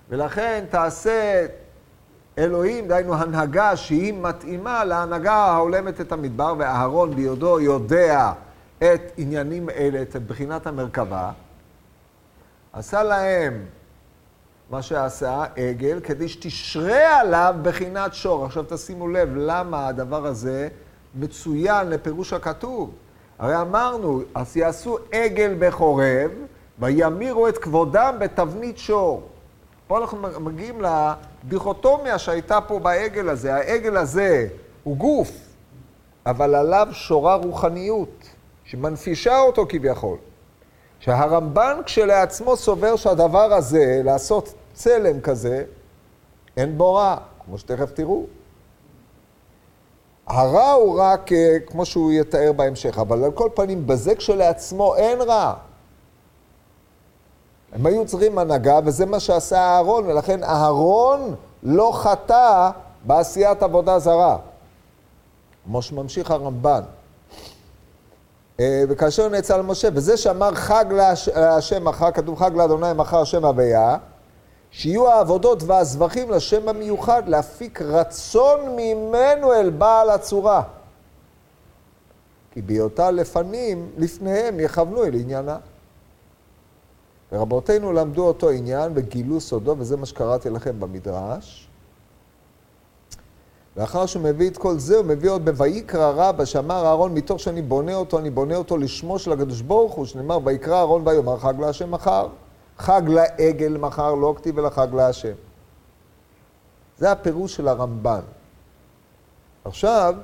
[0.09, 1.47] ולכן תעשה
[2.38, 8.33] אלוהים, דהיינו הנהגה שהיא מתאימה להנהגה ההולמת את המדבר, ואהרון ביודו יודע
[8.79, 11.31] את עניינים אלה, את בחינת המרכבה,
[12.73, 13.64] עשה להם
[14.71, 18.45] מה שעשה עגל, כדי שתשרה עליו בחינת שור.
[18.45, 20.69] עכשיו תשימו לב למה הדבר הזה
[21.15, 22.91] מצוין לפירוש הכתוב.
[23.39, 26.31] הרי אמרנו, אז יעשו עגל בחורב,
[26.79, 29.23] וימירו את כבודם בתבנית שור.
[29.87, 33.55] פה אנחנו מגיעים לדיכוטומיה שהייתה פה בעגל הזה.
[33.55, 34.49] העגל הזה
[34.85, 35.31] הוא גוף,
[36.27, 38.29] אבל עליו שורה רוחניות,
[38.65, 40.17] שמנפישה אותו כביכול.
[41.01, 45.65] שהרמב"ן כשלעצמו סובר שהדבר הזה, לעשות צלם כזה,
[46.57, 48.25] אין בו רע, כמו שתכף תראו.
[50.27, 51.31] הרע הוא רק
[51.67, 55.55] כמו שהוא יתאר בהמשך, אבל על כל פנים, בזה כשלעצמו אין רע.
[57.73, 62.71] הם היו צריכים הנהגה, וזה מה שעשה אהרון, ולכן אהרון לא חטא
[63.05, 64.39] בעשיית עבודה זרה.
[65.65, 66.83] כמו שממשיך הרמב"ן.
[68.61, 70.85] אה, וכאשר נאצל משה, וזה שאמר חג
[71.35, 73.97] להשם מחר, כתוב חג לאדוני מחר השם הוויה,
[74.71, 80.62] שיהיו העבודות והזבחים לשם המיוחד, להפיק רצון ממנו אל בעל הצורה.
[82.53, 85.59] כי בהיותה לפנים, לפניהם יכוונו אל עניינה.
[87.33, 91.66] ורבותינו למדו אותו עניין וגילו סודו, וזה מה שקראתי לכם במדרש.
[93.77, 97.62] לאחר שהוא מביא את כל זה, הוא מביא עוד בויקרא רבא, שאמר אהרון, מתוך שאני
[97.62, 101.61] בונה אותו, אני בונה אותו לשמו של הקדוש ברוך הוא, שנאמר, ויקרא אהרון ויאמר חג
[101.61, 102.29] להשם מחר.
[102.79, 105.33] חג לעגל מחר, לא כתיב אלא חג להשם.
[106.99, 108.21] זה הפירוש של הרמב"ן.
[109.65, 110.15] עכשיו,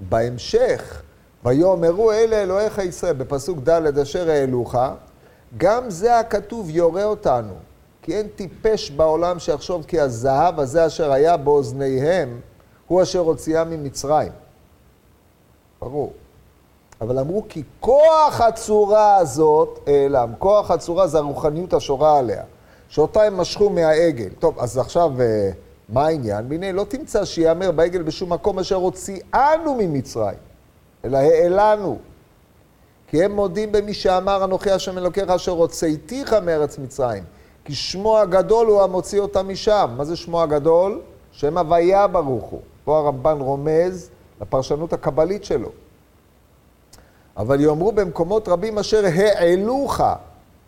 [0.00, 1.02] בהמשך,
[1.44, 4.76] ויאמרו אלה אלוהיך ישראל, בפסוק ד' אשר העלוך,
[5.56, 7.54] גם זה הכתוב יורה אותנו.
[8.04, 12.40] כי אין טיפש בעולם שיחשוב כי הזהב הזה אשר היה באוזניהם,
[12.86, 14.32] הוא אשר הוציאה ממצרים.
[15.80, 16.12] ברור.
[17.00, 20.32] אבל אמרו כי כוח הצורה הזאת העלם.
[20.38, 22.42] כוח הצורה זה הרוחניות השורה עליה,
[22.88, 24.28] שאותה הם משכו מהעגל.
[24.38, 25.50] טוב, אז עכשיו, אה,
[25.88, 26.46] מה העניין?
[26.48, 30.38] והנה, לא תמצא שיאמר בעגל בשום מקום אשר הוציאנו ממצרים,
[31.04, 31.98] אלא העלנו.
[33.08, 37.24] כי הם מודים במי שאמר, אנוכי השם אלוקיך אשר הוצאתיך מארץ מצרים.
[37.64, 39.90] כי שמו הגדול הוא המוציא אותם משם.
[39.96, 41.00] מה זה שמו הגדול?
[41.32, 42.60] שם הוויה ברוך הוא.
[42.84, 44.10] פה הרמב"ן רומז
[44.40, 45.68] לפרשנות הקבלית שלו.
[47.36, 50.00] אבל יאמרו במקומות רבים אשר העלוך.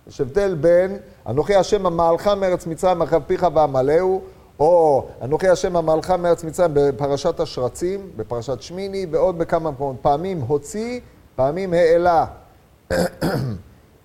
[0.09, 4.21] יש הבדל בין אנוכי השם המעלך מארץ מצרים אחרי פיך ועמלאו,
[4.61, 9.97] או אנוכי השם המעלך מארץ מצרים בפרשת השרצים, בפרשת שמיני, ועוד בכמה מקומות.
[10.03, 11.01] פעמים הוציא,
[11.37, 12.27] פעמים העלה.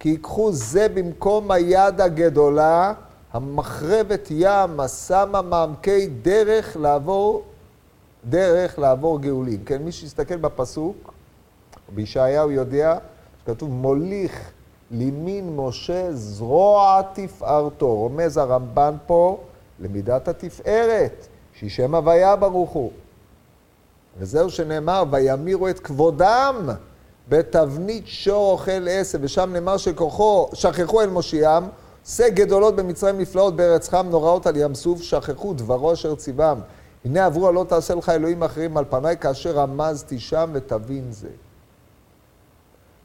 [0.02, 2.93] כי ייקחו זה במקום היד הגדולה,
[3.34, 7.43] המחרבת ים, השמה מעמקי דרך לעבור,
[8.30, 9.64] דרך לעבור גאולים.
[9.66, 11.14] כן, מי שיסתכל בפסוק,
[11.95, 12.97] בישעיהו יודע,
[13.45, 14.52] כתוב מוליך
[14.91, 17.95] לימין משה זרוע תפארתו.
[17.95, 19.39] רומז הרמב"ן פה
[19.80, 22.91] למידת התפארת, שישם הוויה ברוך הוא.
[24.18, 26.70] וזהו שנאמר, וימירו את כבודם
[27.30, 31.67] בתבנית שור אוכל עשב, ושם נאמר שכוחו, שכחו אל מושיעם,
[32.05, 36.59] עושה גדולות במצרים נפלאות בארץ חם נוראות על ים סוף, שכחו דברו אשר ציבם.
[37.05, 41.30] הנה עברו לא תעשה לך אלוהים אחרים על פניי, כאשר רמזתי שם ותבין זה.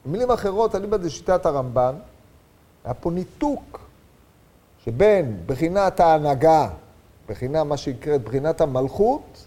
[0.07, 1.95] במילים אחרות, אליבא דשיטת הרמב"ן,
[2.85, 3.81] היה פה ניתוק
[4.85, 6.69] שבין בחינת ההנהגה,
[7.29, 9.45] בחינה מה שנקראת בחינת המלכות,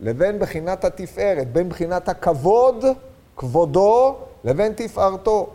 [0.00, 2.84] לבין בחינת התפארת, בין בחינת הכבוד,
[3.38, 5.50] כבודו, לבין תפארתו.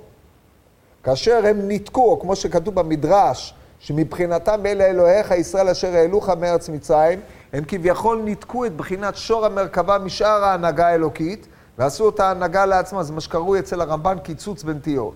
[1.03, 7.19] כאשר הם ניתקו, או כמו שכתוב במדרש, שמבחינתם אלה אלוהיך ישראל אשר העלוך מארץ מצרים,
[7.53, 13.13] הם כביכול ניתקו את בחינת שור המרכבה משאר ההנהגה האלוקית, ועשו אותה הנהגה לעצמה, זה
[13.13, 15.15] מה שקרוי אצל הרמב"ן קיצוץ בנטיות.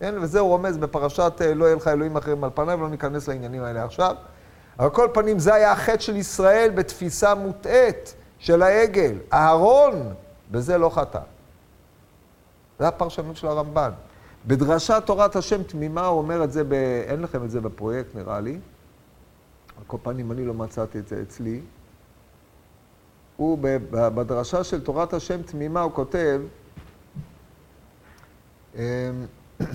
[0.00, 0.14] כן?
[0.20, 3.62] וזה הוא רומז בפרשת אה, לא יהיה לך אלוהים אחרים על פניו, לא ניכנס לעניינים
[3.62, 4.14] האלה עכשיו.
[4.78, 9.14] אבל כל פנים, זה היה החטא של ישראל בתפיסה מוטעית של העגל.
[9.32, 10.12] אהרון,
[10.50, 11.18] בזה לא חטא.
[12.78, 13.90] זה הפרשנות של הרמב"ן.
[14.46, 16.72] בדרשת תורת השם תמימה, הוא אומר את זה, ב...
[17.06, 18.58] אין לכם את זה בפרויקט נראה לי.
[19.78, 21.60] על כל פנים, אני לא מצאתי את זה אצלי.
[23.36, 23.58] הוא,
[23.90, 26.40] בדרשה של תורת השם תמימה, הוא כותב,
[28.74, 28.80] אמ,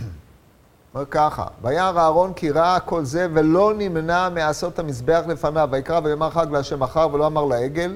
[0.93, 6.29] אומר ככה, וירא אהרון כי ראה כל זה ולא נמנע מעשות המזבח לפניו, ויקרא ויאמר
[6.29, 7.95] חג להשם אחר ולא אמר לעגל,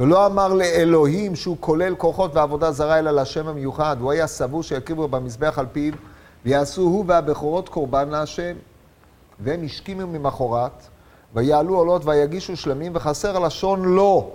[0.00, 5.08] ולא אמר לאלוהים שהוא כולל כוחות ועבודה זרה אלא להשם המיוחד, הוא היה סבור שיקריבו
[5.08, 5.94] במזבח על פיו,
[6.44, 8.52] ויעשו הוא והבכורות קורבן להשם.
[9.40, 10.86] והם השכימו ממחרת,
[11.34, 14.30] ויעלו עולות ויגישו שלמים, וחסר הלשון לא.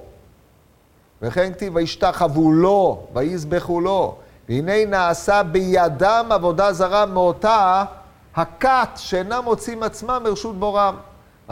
[1.21, 4.15] וכן כתיב וישתחוו לו, ויזבחו לו.
[4.49, 7.83] והנה נעשה בידם עבודה זרה מאותה
[8.35, 10.95] הכת שאינם מוצאים עצמם מרשות בורם.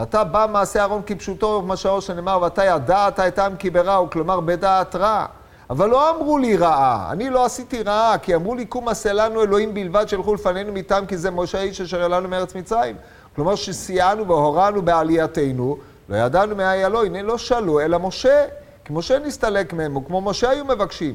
[0.02, 4.96] אתה בא מעשה אהרון כפשוטו ומשאו שנאמר, ואתה ידעת את העם כי בראו, כלומר בדעת
[4.96, 5.26] רע.
[5.70, 9.42] אבל לא אמרו לי רעה, אני לא עשיתי רעה, כי אמרו לי, קום עשה לנו
[9.42, 12.96] אלוהים בלבד שלחו לפנינו מטעם, כי זה משה האיש אשר העלנו מארץ מצרים.
[13.36, 15.76] כלומר שסייענו והורנו בעלייתנו,
[16.08, 18.46] לא ידענו מה היה לו, הנה לא שאלו, אלא משה.
[18.84, 21.14] כי משה נסתלק מהם, וכמו משה היו מבקשים.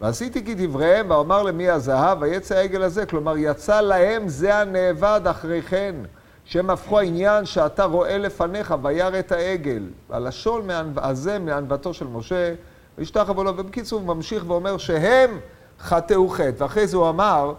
[0.00, 3.06] ועשיתי כדבריהם, ואומר למי הזהב, ויצא העגל הזה.
[3.06, 5.94] כלומר, יצא להם זה הנאבד אחרי כן.
[6.44, 9.82] שהם הפכו העניין שאתה רואה לפניך, וירא את העגל.
[10.10, 12.54] הלשון הזה מענוותו של משה,
[12.98, 13.56] וישתחוו לו.
[13.56, 15.38] ובקיצור, הוא ממשיך ואומר שהם
[15.80, 16.62] חטאו חטא.
[16.62, 17.54] ואחרי זה הוא אמר,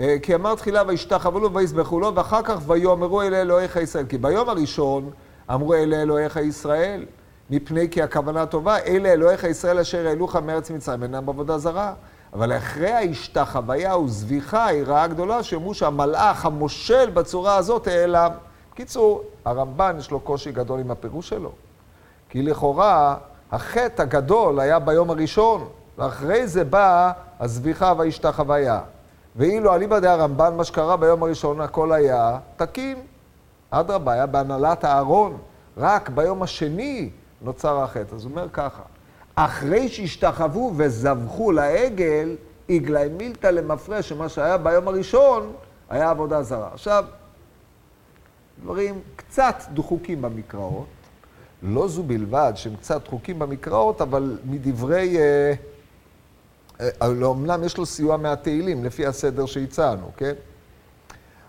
[0.00, 4.06] אה, כי אמר תחילה וישתחוו לו ויזבחו לו, ואחר כך ויאמרו אלה אלוהיך ישראל.
[4.08, 5.10] כי ביום הראשון
[5.50, 7.04] אמרו אלה אלוהיך ישראל.
[7.50, 11.94] מפני כי הכוונה טובה, אלה אלוהיך ישראל אשר העלוך מארץ מצרים, אינם בעבודה זרה.
[12.32, 18.30] אבל אחרי ההשתחוויה וזביחה, היא רעה גדולה, שאמרו שהמלאך המושל בצורה הזאת העלם.
[18.72, 21.52] בקיצור, הרמב"ן יש לו קושי גדול עם הפירוש שלו.
[22.28, 23.16] כי לכאורה,
[23.52, 25.68] החטא הגדול היה ביום הראשון,
[25.98, 28.80] ואחרי זה באה הזביחה וההשתחוויה.
[29.36, 32.98] ואילו אליבא דה הרמב"ן, מה שקרה ביום הראשון, הכל היה תקין.
[33.70, 35.38] אדרבה, היה בהנהלת הארון.
[35.76, 37.10] רק ביום השני
[37.42, 38.14] נוצר החטא.
[38.14, 38.82] אז הוא אומר ככה,
[39.36, 42.36] אחרי שהשתחוו וזבחו לעגל,
[42.68, 45.52] עגלי מילתא למפרש, שמה שהיה ביום הראשון,
[45.90, 46.68] היה עבודה זרה.
[46.72, 47.04] עכשיו,
[48.62, 50.86] דברים קצת דחוקים במקראות,
[51.62, 55.18] לא זו בלבד שהם קצת דחוקים במקראות, אבל מדברי...
[55.18, 55.52] אה,
[56.80, 60.32] אה, אומנם יש לו סיוע מהתהילים, לפי הסדר שהצענו, כן?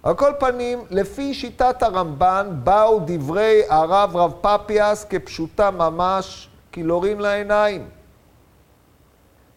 [0.03, 7.89] על כל פנים, לפי שיטת הרמב"ן, באו דברי הרב רב פפיאס כפשוטה ממש, כילורים לעיניים.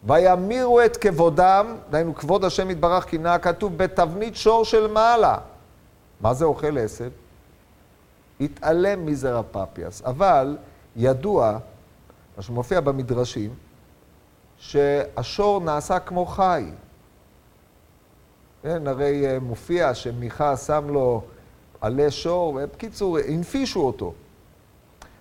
[0.05, 5.39] וימירו את כבודם, דהיינו כבוד השם יתברך כי נא כתוב בתבנית שור של מעלה.
[6.21, 7.11] מה זה אוכל עשב?
[8.41, 10.03] התעלם מזה רב פפיאס.
[10.05, 10.57] אבל
[10.97, 11.59] ידוע,
[12.37, 13.55] מה שמופיע במדרשים,
[14.59, 16.65] שהשור נעשה כמו חי.
[18.63, 21.23] כן, הרי אה, מופיע שמיכה שם לו
[21.81, 24.13] עלה שור, ובקיצור, הנפישו אותו.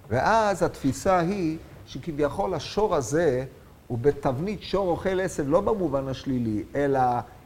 [0.09, 1.57] ואז התפיסה היא
[1.89, 3.45] שכביכול השור הזה
[3.87, 6.99] הוא בתבנית שור אוכל עשב, לא במובן השלילי, אלא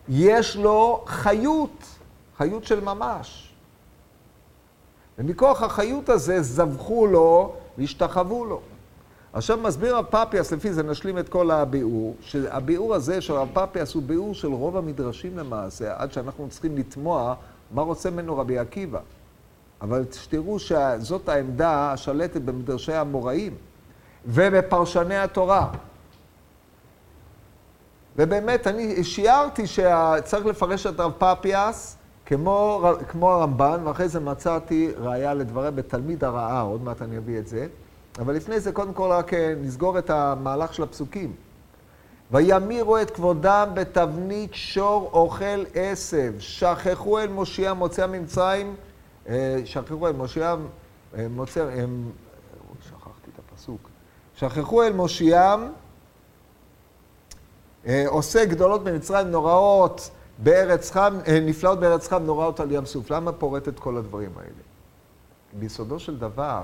[0.09, 1.85] יש לו חיות,
[2.37, 3.53] חיות של ממש.
[5.17, 8.61] ומכוח החיות הזה זבחו לו והשתחוו לו.
[9.33, 13.93] עכשיו מסביר רב פפיאס, לפי זה נשלים את כל הביאור, שהביאור הזה של רב פפיאס
[13.93, 17.35] הוא ביאור של רוב המדרשים למעשה, עד שאנחנו צריכים לתמוע
[17.71, 18.99] מה רוצה ממנו רבי עקיבא.
[19.81, 23.53] אבל שתראו שזאת העמדה השלטת במדרשי המוראים
[24.25, 25.67] ובפרשני התורה.
[28.15, 35.33] ובאמת, אני שיערתי שצריך לפרש את רב פפיאס כמו, כמו הרמב"ן, ואחרי זה מצאתי ראייה
[35.33, 37.67] לדבריה בתלמיד הרעה, עוד מעט אני אביא את זה.
[38.19, 41.33] אבל לפני זה, קודם כל רק אה, נסגור את המהלך של הפסוקים.
[42.31, 48.75] וימירו את כבודם בתבנית שור אוכל עשב, שכחו אל מושיע מוצא ממצרים,
[49.29, 50.55] אה, שכחו אל מושיע
[51.29, 52.22] מוצא, את הפסוק,
[54.49, 55.71] שכחו אל מושיעם,
[58.07, 63.11] עושה גדולות במצרים נוראות בארץ חם, נפלאות בארץ חם, נוראות על ים סוף.
[63.11, 64.63] למה פורט את כל הדברים האלה?
[65.53, 66.63] ביסודו של דבר,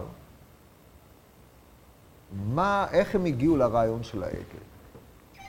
[2.54, 4.70] מה, איך הם הגיעו לרעיון של העגל?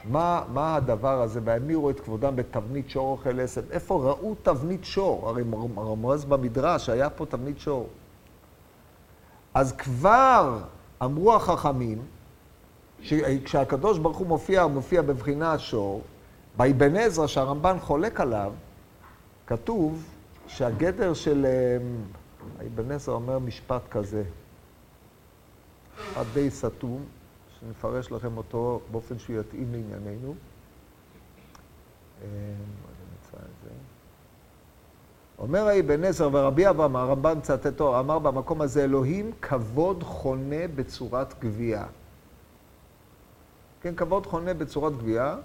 [0.05, 3.71] מה, מה הדבר הזה, והמירו את כבודם בתבנית שור אוכל עשב?
[3.71, 5.29] איפה ראו תבנית שור?
[5.29, 5.43] הרי
[5.77, 7.89] רמז במדרש, היה פה תבנית שור.
[9.55, 10.59] אז כבר
[11.03, 11.99] אמרו החכמים,
[13.45, 16.03] כשהקדוש ברוך הוא מופיע, הוא מופיע בבחינת שור,
[16.57, 18.53] באבן עזרא, שהרמב"ן חולק עליו,
[19.47, 20.05] כתוב
[20.47, 21.47] שהגדר של...
[22.61, 24.23] האבן עזרא אומר משפט כזה,
[26.13, 27.05] אחד די סתום,
[27.61, 30.35] שנפרש לכם אותו באופן שהוא יתאים לענייננו.
[35.39, 41.85] אומר האבן עזר ורבי אברהם, הרמב"ן מצטטו, אמר במקום הזה, אלוהים כבוד חונה בצורת גבייה.
[43.83, 45.37] כן, כבוד חונה בצורת גבייה,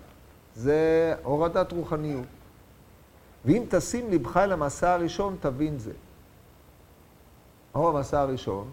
[0.56, 2.26] זה הורדת רוחניות.
[3.46, 5.92] ואם תשים לבך אל המסע הראשון, תבין זה.
[7.76, 8.72] מהו המסע הראשון?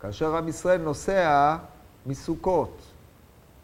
[0.00, 1.56] כאשר עם ישראל נוסע
[2.06, 2.82] מסוכות,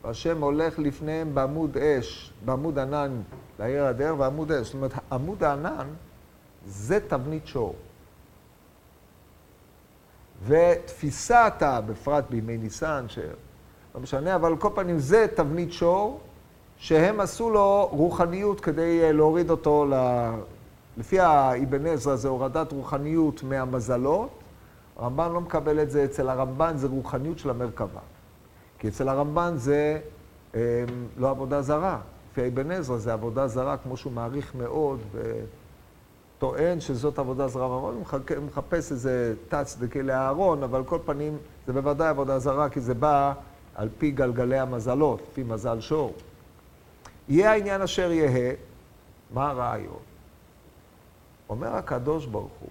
[0.03, 3.22] והשם הולך לפניהם בעמוד אש, בעמוד ענן
[3.59, 4.66] לעיר הדרך ועמוד אש.
[4.66, 5.88] זאת אומרת, עמוד הענן
[6.66, 7.74] זה תבנית שור.
[10.46, 13.05] ותפיסת, בפרט בימי ניסן,
[13.93, 16.20] שלא משנה, אבל על כל פנים זה תבנית שור,
[16.76, 19.95] שהם עשו לו רוחניות כדי אה, להוריד אותו, ל...
[20.97, 24.30] לפי האבן עזרא זה הורדת רוחניות מהמזלות,
[24.97, 28.01] הרמב"ן לא מקבל את זה, אצל הרמב"ן זה רוחניות של המרכבה.
[28.78, 29.99] כי אצל הרמב"ן זה
[30.55, 30.84] אה,
[31.18, 31.99] לא עבודה זרה.
[32.30, 34.99] לפי האבן עזרא זה עבודה זרה, כמו שהוא מעריך מאוד,
[36.38, 37.66] וטוען שזאת עבודה זרה.
[37.66, 38.03] הוא
[38.47, 41.36] מחפש איזה תץ דקה לאהרון, אבל כל פנים
[41.66, 43.32] זה בוודאי עבודה זרה, כי זה בא
[43.74, 46.14] על פי גלגלי המזלות, לפי מזל שור.
[47.28, 48.54] יהיה העניין אשר יהא,
[49.34, 49.98] מה הרעיון?
[51.48, 52.70] אומר הקדוש ברוך הוא,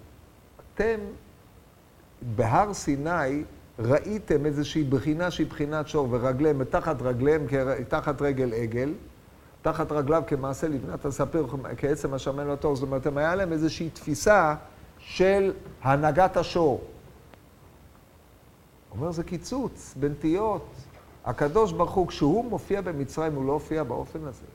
[0.75, 0.99] אתם
[2.35, 3.43] בהר סיני
[3.79, 7.45] ראיתם איזושהי בחינה שהיא בחינת שור ורגליהם, מתחת רגליהם,
[7.87, 8.93] תחת רגל עגל,
[9.61, 11.47] תחת רגליו כמעשה לבנת הספיר,
[11.77, 12.75] כעצם השמן לתור.
[12.75, 14.55] זאת אומרת, היה להם איזושהי תפיסה
[14.99, 16.81] של הנהגת השור.
[18.91, 20.65] אומר, זה קיצוץ, בנטיות.
[21.25, 24.45] הקדוש ברוך הוא, כשהוא מופיע במצרים, הוא לא הופיע באופן הזה.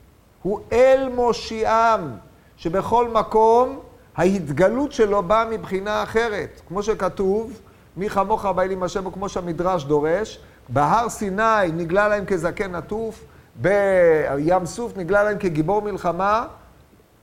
[0.41, 2.11] הוא אל מושיעם,
[2.57, 3.79] שבכל מקום
[4.15, 6.61] ההתגלות שלו באה מבחינה אחרת.
[6.67, 7.61] כמו שכתוב,
[7.97, 10.39] מי כמוך בא אלים השם, כמו שהמדרש דורש,
[10.69, 13.25] בהר סיני נגלה להם כזקן עטוף,
[13.61, 16.47] בים סוף נגלה להם כגיבור מלחמה,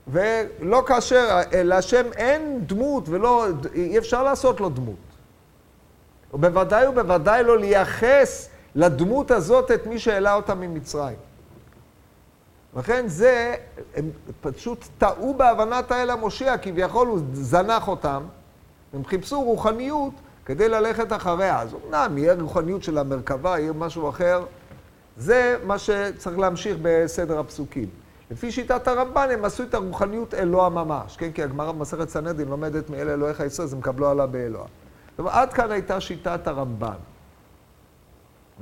[0.09, 4.95] ולא כאשר, להשם אין דמות ולא, אי אפשר לעשות לו דמות.
[6.35, 11.17] ובוודאי ובוודאי לא לייחס לדמות הזאת את מי שהעלה אותה ממצרים.
[12.77, 13.55] לכן זה,
[13.95, 14.11] הם
[14.41, 18.23] פשוט טעו בהבנת האל המושיע, כביכול הוא זנח אותם,
[18.95, 20.13] הם חיפשו רוחניות
[20.45, 21.61] כדי ללכת אחריה.
[21.61, 24.45] אז אמנם יהיה רוחניות של המרכבה, יהיה משהו אחר,
[25.17, 27.89] זה מה שצריך להמשיך בסדר הפסוקים.
[28.31, 31.33] לפי שיטת הרמב"ן, הם עשו את הרוחניות אלוה ממש, כן?
[31.33, 34.65] כי הגמרא במסכת סנהדרין לומדת מאל אלוהיך ישראל, אז הם קבלו עלה באלוה.
[35.19, 37.14] זאת עד כאן הייתה שיטת הרמב"ן.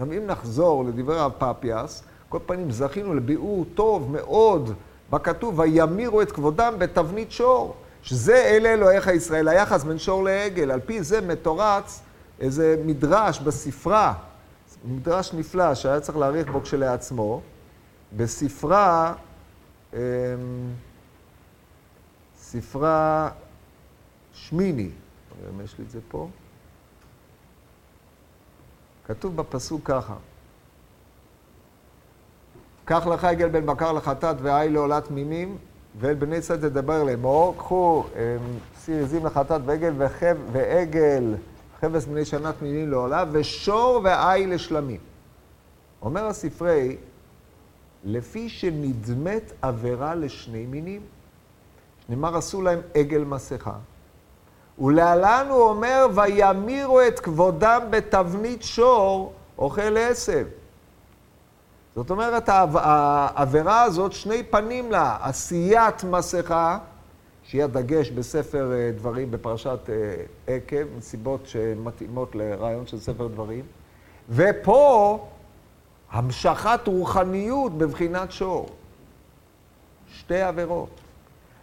[0.01, 4.75] גם אם נחזור לדברי הרב פפיאס, כל פנים זכינו לביאור טוב מאוד
[5.11, 10.71] בכתוב, וימירו את כבודם בתבנית שור, שזה אלה אלוהיך ישראל, היחס בין שור לעגל.
[10.71, 12.01] על פי זה מתורץ
[12.41, 14.15] איזה מדרש בספרה,
[14.85, 17.41] מדרש נפלא שהיה צריך להעריך בו כשלעצמו,
[18.17, 19.15] בספרה,
[19.93, 19.99] אמ,
[22.41, 23.31] ספרה
[24.33, 24.91] שמיני,
[25.65, 26.29] יש לי את זה פה.
[29.07, 30.15] כתוב בפסוק ככה:
[32.85, 35.57] קח לך עגל בן בקר לחטאת ועי לעולת מימים,
[36.01, 38.05] ואל בני צד תדבר לאמור, קחו
[38.79, 41.35] סיר עזים לחטאת ועגל וחב, ועגל,
[41.81, 45.01] חבש בני שנה תמימים לעולה, ושור ועי לשלמים.
[46.03, 46.97] אומר הספרי,
[48.05, 51.01] לפי שנדמת עבירה לשני מינים,
[52.09, 53.75] נאמר עשו להם עגל מסכה.
[54.79, 60.47] ולהלן הוא אומר, וימירו את כבודם בתבנית שור, אוכל עשב.
[61.97, 66.79] זאת אומרת, העבירה הזאת, שני פנים לה, עשיית מסכה
[67.45, 73.65] שיהיה דגש בספר אה, דברים בפרשת אה, עקב, מסיבות שמתאימות לרעיון של ספר דברים.
[74.31, 75.19] ופה
[76.11, 78.69] המשכת רוחניות בבחינת שור.
[80.13, 81.02] שתי עבירות.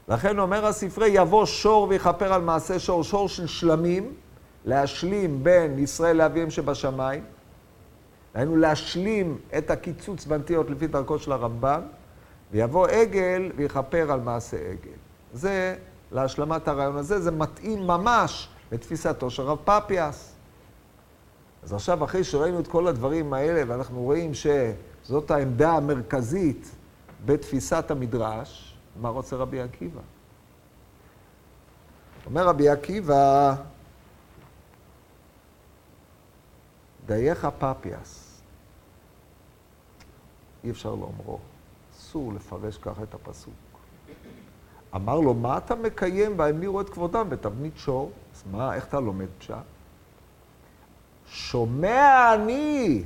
[0.10, 4.14] לכן אומר הספרי, יבוא שור ויכפר על מעשה שור, שור של שלמים,
[4.66, 7.24] להשלים בין ישראל לאביהם שבשמיים,
[8.34, 11.82] היינו להשלים את הקיצוץ בנטיות לפי דרכו של הרמב"ן,
[12.52, 14.98] ויבוא עגל ויכפר על מעשה עגל.
[15.34, 15.76] זה,
[16.12, 20.36] להשלמת הרעיון הזה, זה מתאים ממש לתפיסתו של רב פפיאס.
[21.64, 26.72] אז עכשיו, אחרי שראינו את כל הדברים האלה, ואנחנו רואים שזאת העמדה המרכזית
[27.26, 30.02] בתפיסת המדרש, מה רוצה רבי עקיבא?
[32.26, 33.56] אומר רבי עקיבא,
[37.06, 38.42] דייך פפיאס.
[40.64, 41.40] אי אפשר לאומרו.
[41.94, 43.54] אסור לפרש ככה את הפסוק.
[44.96, 48.12] אמר לו, מה אתה מקיים והמירו את כבודם בתבנית שור?
[48.36, 49.54] אז מה, איך אתה לומד פשט?
[51.26, 53.04] שומע אני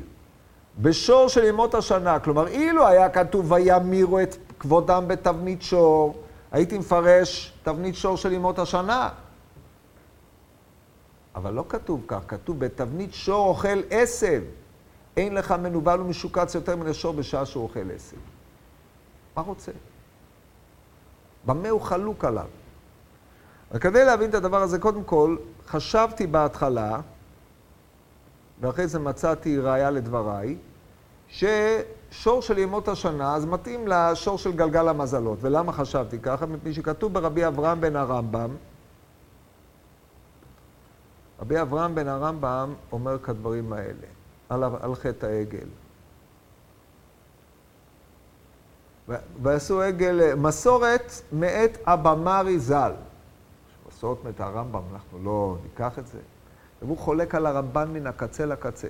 [0.82, 2.20] בשור של ימות השנה.
[2.20, 8.60] כלומר, אילו היה כתוב וימירו את כבודם בתבנית שור, הייתי מפרש תבנית שור של ימות
[8.60, 9.10] השנה.
[11.36, 14.44] אבל לא כתוב כך, כתוב בתבנית שור אוכל עשב.
[15.18, 18.18] אין לך מנוול ומשוקץ יותר מן השור בשעה שהוא אוכל עשב.
[19.36, 19.72] מה רוצה?
[21.46, 22.48] במה הוא חלוק עליו?
[23.72, 25.38] וכדי להבין את הדבר הזה, קודם כל,
[25.68, 27.00] חשבתי בהתחלה,
[28.62, 30.58] ואחרי זה מצאתי ראייה לדבריי,
[32.14, 35.38] ששור של ימות השנה, אז מתאים לשור של גלגל המזלות.
[35.42, 36.46] ולמה חשבתי ככה?
[36.46, 38.50] מפני שכתוב ברבי אברהם בן הרמב"ם,
[41.42, 44.08] רבי אברהם בן הרמב"ם אומר כדברים האלה,
[44.50, 45.68] על, על חטא העגל.
[49.42, 52.92] ועשו עגל, מסורת מאת אבמרי ז"ל.
[53.88, 56.20] מסורת מאת הרמב"ם, אנחנו לא ניקח את זה.
[56.82, 58.90] והוא חולק על הרמב"ן מן הקצה לקצה.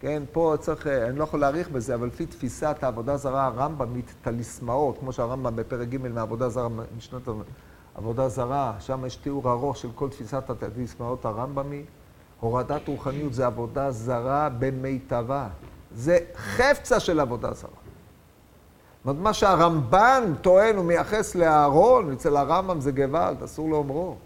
[0.00, 4.98] כן, פה צריך, אני לא יכול להאריך בזה, אבל לפי תפיסת העבודה זרה הרמב"מית, טליסמאות,
[4.98, 7.28] כמו שהרמב"ם בפרק ג' מעבודה זרה, משנת
[7.94, 11.84] עבודה זרה, שם יש תיאור ארוך של כל תפיסת הטליסמאות הרמב"מי.
[12.40, 15.48] הורדת רוחניות זה עבודה זרה במיטבה.
[15.94, 17.70] זה חפצה של עבודה זרה.
[17.70, 24.16] זאת אומרת, מה שהרמב"ן טוען ומייחס לאהרון, אצל הרמב"ם זה גוואלד, אסור לאומרו.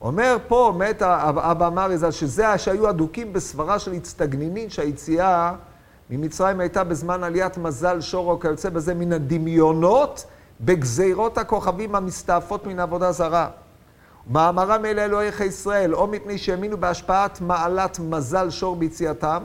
[0.00, 5.52] אומר פה, מת אבא אמר איזה, שזה שהיו אדוקים בסברה של הצטגנינין, שהיציאה
[6.10, 10.26] ממצרים הייתה בזמן עליית מזל, שור או כיוצא בזה, מן הדמיונות
[10.60, 13.48] בגזירות הכוכבים המסתעפות מן עבודה זרה.
[14.30, 19.42] מאמרם אלה אלוהיך ישראל, או מפני שהאמינו בהשפעת מעלת מזל שור ביציאתם,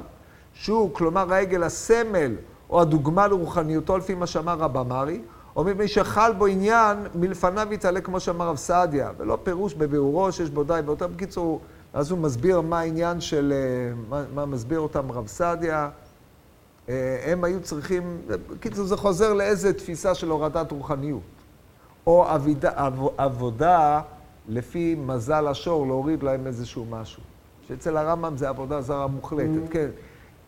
[0.54, 2.36] שהוא, כלומר העגל הסמל
[2.70, 5.22] או הדוגמה לרוחניותו, לפי מה שאמר רב אמרי,
[5.56, 10.50] או מפני שחל בו עניין, מלפניו יתעלה כמו שאמר רב סעדיה, ולא פירוש בביאורו שיש
[10.50, 11.14] בו די באותם.
[11.14, 11.62] בקיצור,
[11.94, 15.90] אז הוא מסביר מה העניין של, אה, מה, מה מסביר אותם רב סעדיה.
[16.90, 21.22] אה, הם היו צריכים, בקיצור, זה חוזר לאיזה תפיסה של הורדת רוחניות.
[22.08, 22.72] או עבידה,
[23.18, 24.02] עבודה
[24.48, 27.24] לפי מזל השור, להוריד להם איזשהו משהו.
[27.68, 29.72] שאצל הרמב"ם זה עבודה זרה מוחלטת, mm.
[29.72, 29.90] כן.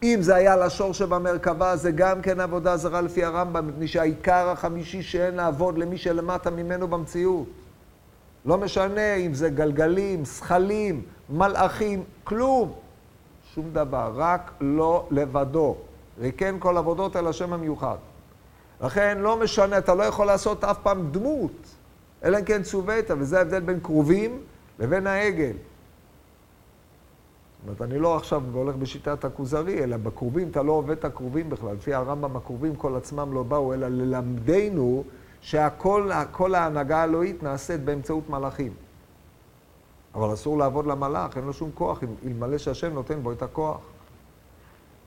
[0.03, 5.03] אם זה היה לשור שבמרכבה, זה גם כן עבודה זרה לפי הרמב"ם, מפני שהעיקר החמישי
[5.03, 7.47] שאין לעבוד למי שלמטה ממנו במציאות.
[8.45, 12.73] לא משנה אם זה גלגלים, זכלים, מלאכים, כלום.
[13.55, 15.75] שום דבר, רק לא לבדו.
[16.19, 17.97] ריקן כל עבודות אל השם המיוחד.
[18.81, 21.67] לכן לא משנה, אתה לא יכול לעשות אף פעם דמות,
[22.23, 24.39] אלא אם כן צוות, וזה ההבדל בין כרובים
[24.79, 25.53] לבין העגל.
[27.67, 31.73] אומרת, אני לא עכשיו הולך בשיטת הכוזרי, אלא בכרובים, אתה לא עובד את הכרובים בכלל.
[31.73, 35.03] לפי הרמב"ם, הכרובים כל עצמם לא באו, אלא ללמדנו
[35.41, 38.73] שהכל ההנהגה האלוהית נעשית באמצעות מלאכים.
[40.15, 43.79] אבל אסור לעבוד למלאך, אין לו שום כוח, אלמלא שהשם נותן בו את הכוח.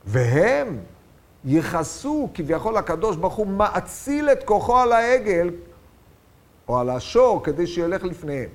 [0.05, 0.79] והם
[1.45, 5.51] יכסו, כביכול הקדוש ברוך הוא מאציל את כוחו על העגל,
[6.69, 8.49] או על השור, כדי שילך לפניהם.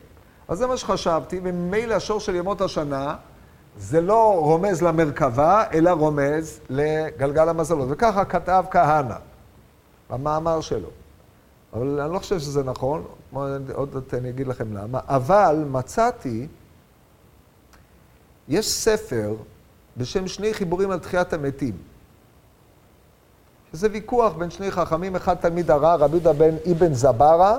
[0.47, 3.15] אז זה מה שחשבתי, וממילא השור של ימות השנה,
[3.77, 7.87] זה לא רומז למרכבה, אלא רומז לגלגל המזלות.
[7.91, 9.15] וככה כתב כהנא
[10.09, 10.89] במאמר שלו.
[11.73, 13.03] אבל אני לא חושב שזה נכון,
[13.73, 16.47] עוד מעט אני אגיד לכם למה, אבל מצאתי,
[18.47, 19.35] יש ספר
[19.97, 21.73] בשם שני חיבורים על תחיית המתים.
[23.73, 27.57] שזה ויכוח בין שני חכמים, אחד תלמיד הרע, רבי יהודה בן אבן זברה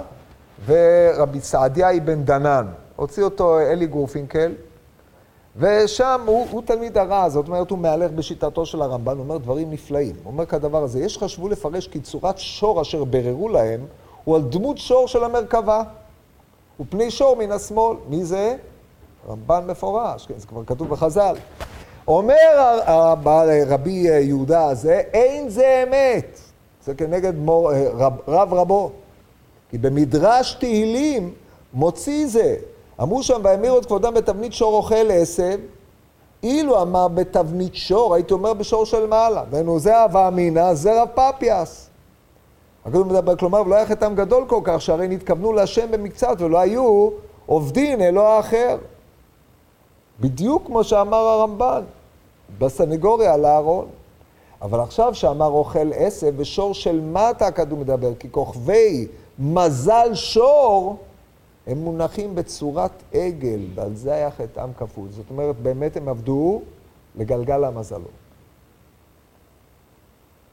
[0.67, 2.67] ורבי סעדיה אבן דנן.
[2.97, 4.53] הוציא אותו אלי גורפינקל.
[5.59, 9.71] ושם הוא, הוא תלמיד הרע, זאת אומרת, הוא מהלך בשיטתו של הרמב"ן, הוא אומר דברים
[9.71, 10.15] נפלאים.
[10.23, 13.87] הוא אומר כדבר הזה, יש חשבו לפרש כי צורת שור אשר בררו להם,
[14.25, 15.83] הוא על דמות שור של המרכבה.
[16.81, 17.97] ופני שור מן השמאל.
[18.09, 18.57] מי זה?
[19.29, 21.37] רמב"ן מפורש, כן, זה כבר כתוב בחז"ל.
[22.09, 22.79] אומר
[23.67, 23.91] רבי
[24.21, 26.39] יהודה הזה, אין זה אמת.
[26.85, 28.93] זה כנגד מור, רב, רב רבו.
[29.71, 31.35] כי במדרש תהילים
[31.73, 32.57] מוציא זה.
[33.03, 35.59] אמרו שם, והמירו את כבודם בתבנית שור אוכל עשב,
[36.43, 39.45] אילו אמר בתבנית שור, הייתי אומר בשור של מעלה.
[39.51, 41.91] דהיינו, זה אהבה אמינא, זה רב פפיאס.
[43.39, 47.11] כלומר, ולא היה חטאם גדול כל כך, שהרי נתכוונו להשם במקצת ולא היו
[47.47, 48.79] עובדין אלוה אחר.
[50.21, 51.83] בדיוק כמו שאמר הרמב"ן
[52.59, 53.87] בסנגוריה על הארון.
[54.63, 59.07] אבל עכשיו שאמר אוכל עשב, ושור של מטה הכדור מדבר, כי כוכבי
[59.39, 60.97] מזל שור,
[61.67, 65.09] הם מונחים בצורת עגל, ועל זה היה חטאם כפול.
[65.11, 66.63] זאת אומרת, באמת הם עבדו
[67.17, 68.11] לגלגל המזלות.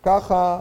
[0.04, 0.60] ככה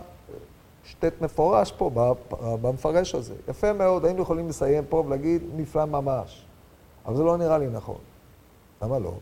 [0.84, 3.34] שטט מפורש פה במפרש הזה.
[3.48, 6.44] יפה מאוד, היינו יכולים לסיים פה ולהגיד נפלא ממש.
[7.06, 7.98] אבל זה לא נראה לי נכון.
[8.82, 9.12] למה לא?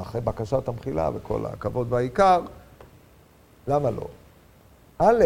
[0.00, 2.40] אחרי בקשת המחילה וכל הכבוד והעיקר,
[3.66, 4.06] למה לא?
[4.98, 5.24] א',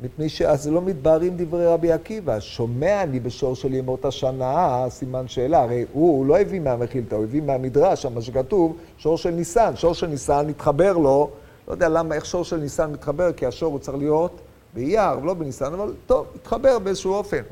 [0.00, 2.40] מפני שאז לא מתבהרים דברי רבי עקיבא.
[2.40, 5.62] שומע אני בשור של ימות השנה, סימן שאלה.
[5.62, 9.76] הרי הוא, הוא לא הביא מהמחילתא, הוא הביא מהמדרש, מה שכתוב, שור של ניסן.
[9.76, 11.30] שור של ניסן מתחבר לו,
[11.68, 14.40] לא יודע למה, איך שור של ניסן מתחבר, כי השור הוא צריך להיות
[14.74, 17.42] באייר, לא בניסן, אבל טוב, מתחבר באיזשהו אופן.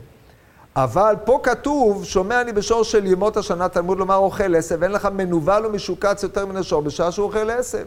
[0.77, 5.09] אבל פה כתוב, שומע אני בשור של ימות השנה, תלמוד לומר אוכל עשב, אין לך
[5.15, 7.87] מנוול ומשוקץ יותר מן השור בשעה שהוא אוכל עשב.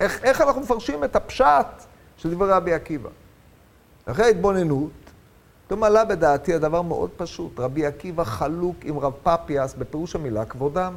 [0.00, 1.66] איך, איך אנחנו מפרשים את הפשט
[2.16, 3.08] של דברי רבי עקיבא?
[4.06, 4.90] אחרי ההתבוננות,
[5.66, 7.60] פתאום עלה בדעתי הדבר מאוד פשוט.
[7.60, 10.94] רבי עקיבא חלוק עם רב פפיאס בפירוש המילה כבודם.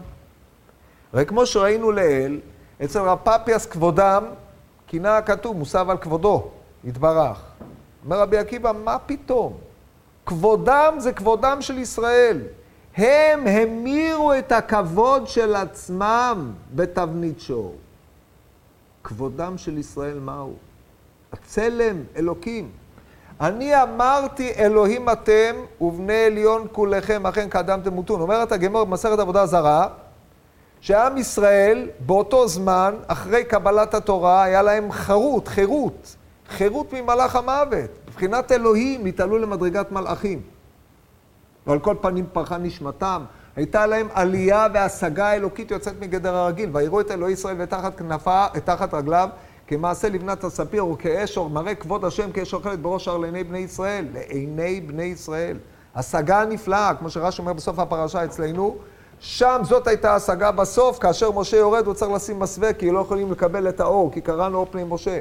[1.14, 2.40] הרי כמו שראינו לעיל,
[2.84, 4.24] אצל רב פפיאס כבודם,
[4.88, 6.48] כינה הכתוב, מוסב על כבודו,
[6.84, 7.42] יתברך.
[8.06, 9.58] אומר רבי עקיבא, מה פתאום?
[10.26, 12.42] כבודם זה כבודם של ישראל.
[12.98, 17.76] הם המירו את הכבוד של עצמם בתבנית שור.
[19.04, 20.54] כבודם של ישראל מהו?
[21.34, 22.72] הצלם, אלוקים.
[23.42, 28.22] אני אמרתי אלוהים אתם ובני עליון כולכם, אכן כאדם תמותון.
[28.22, 29.88] אומרת הגמור במסכת עבודה זרה,
[30.82, 36.16] שעם ישראל באותו זמן, אחרי קבלת התורה, היה להם חרות, חירות,
[36.50, 37.90] חירות ממלאך המוות.
[38.08, 40.42] מבחינת אלוהים התעלו למדרגת מלאכים.
[41.68, 43.24] ועל כל פנים פרחה נשמתם.
[43.56, 46.70] הייתה להם עלייה והשגה אלוקית יוצאת מגדר הרגיל.
[46.74, 49.30] ויראו את אלוהי ישראל ותחת כנפה, תחת רגליו,
[49.70, 54.06] כמעשה לבנת הספיר, או כאש, מראה כבוד השם כאש אוכלת בראש הר לעיני בני ישראל.
[54.14, 55.58] לעיני בני ישראל.
[55.96, 58.78] השגה נפלאה, כמו שרש"י אומר בסוף הפרשה אצלנו,
[59.20, 63.32] שם זאת הייתה השגה בסוף, כאשר משה יורד הוא צריך לשים מסווה, כי לא יכולים
[63.32, 65.20] לקבל את האור, כי קראנו אור פני משה.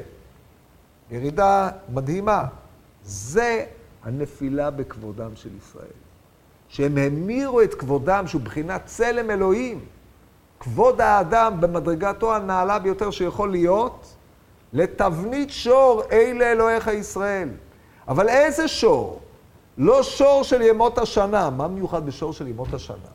[1.11, 2.43] ירידה מדהימה.
[3.03, 3.65] זה
[4.03, 5.99] הנפילה בכבודם של ישראל.
[6.69, 9.79] שהם המירו את כבודם, שהוא בחינת צלם אלוהים.
[10.59, 14.15] כבוד האדם במדרגתו הנעלה ביותר שיכול להיות,
[14.73, 17.49] לתבנית שור אלה אלוהיך ישראל.
[18.07, 19.19] אבל איזה שור?
[19.77, 21.49] לא שור של ימות השנה.
[21.49, 23.09] מה מיוחד בשור של ימות השנה?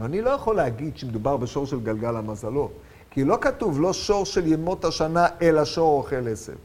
[0.00, 2.72] אני לא יכול להגיד שמדובר בשור של גלגל המזלות,
[3.10, 6.56] כי לא כתוב לא שור של ימות השנה, אלא שור אוכל עשב.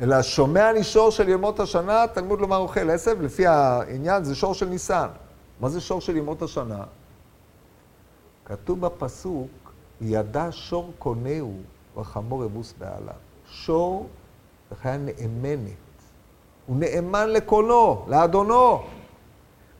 [0.00, 4.54] אלא שומע אני שור של ימות השנה, תלמוד לומר אוכל עשב, לפי העניין זה שור
[4.54, 5.08] של ניסן.
[5.60, 6.84] מה זה שור של ימות השנה?
[8.44, 9.50] כתוב בפסוק,
[10.00, 11.54] ידע שור קונהו
[11.96, 13.14] וחמור אבוס בעליו.
[13.50, 14.06] שור
[14.70, 15.70] זה חיה נאמנת.
[16.66, 18.82] הוא נאמן לקונו, לאדונו.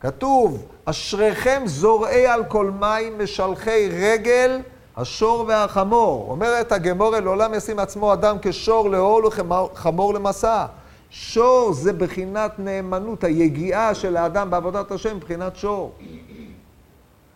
[0.01, 4.61] כתוב, אשריכם זורעי על כל מים, משלחי רגל,
[4.97, 6.27] השור והחמור.
[6.31, 10.67] אומרת הגמורה, לעולם ישים עצמו אדם כשור לעול וחמור למסע.
[11.11, 15.93] שור זה בחינת נאמנות, היגיעה של האדם בעבודת השם, בחינת שור.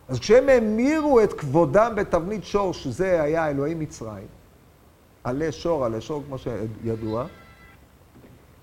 [0.09, 4.27] אז כשהם המירו את כבודם בתבנית שור, שזה היה אלוהי מצרים,
[5.25, 7.27] עלי שור, עלי שור כמו שידוע,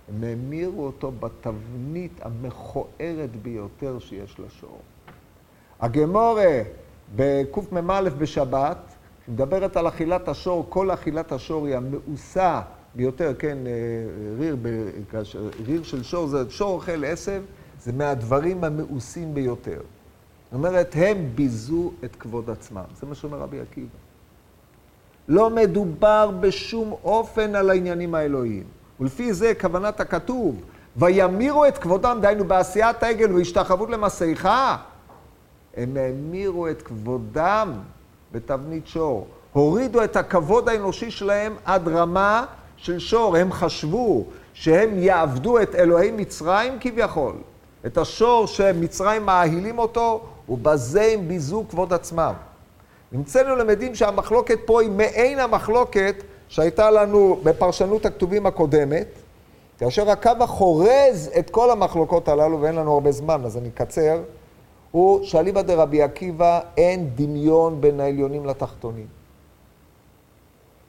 [0.09, 4.79] הם המירו אותו בתבנית המכוערת ביותר שיש לשור.
[5.79, 6.61] הגמורה
[7.15, 8.77] בקמ"א בשבת,
[9.27, 12.61] מדברת על אכילת השור, כל אכילת השור היא המאוסה
[12.95, 13.71] ביותר, כן, אה,
[14.39, 14.57] ריר,
[15.65, 17.43] ריר של שור, זה שור אוכל עשב,
[17.79, 19.81] זה מהדברים המאוסים ביותר.
[20.45, 22.83] זאת אומרת, הם ביזו את כבוד עצמם.
[22.99, 24.06] זה מה שאומר רבי עקיבא.
[25.27, 28.63] לא מדובר בשום אופן על העניינים האלוהיים.
[28.99, 30.61] ולפי זה כוונת הכתוב,
[30.97, 34.49] וימירו את כבודם, דהיינו בעשיית העגל והשתחוות למסעיך,
[35.77, 37.73] הם האמירו את כבודם
[38.31, 39.27] בתבנית שור.
[39.53, 42.45] הורידו את הכבוד האנושי שלהם עד רמה
[42.77, 43.37] של שור.
[43.37, 47.35] הם חשבו שהם יעבדו את אלוהי מצרים כביכול,
[47.85, 52.33] את השור שמצרים מאהילים אותו, ובזה הם ביזו כבוד עצמם.
[53.11, 59.07] נמצאנו למדים שהמחלוקת פה היא מעין המחלוקת שהייתה לנו בפרשנות הכתובים הקודמת,
[59.79, 64.21] כאשר הקו החורז את כל המחלוקות הללו, ואין לנו הרבה זמן, אז אני אקצר,
[64.91, 69.07] הוא שאליבא דרבי עקיבא אין דמיון בין העליונים לתחתונים.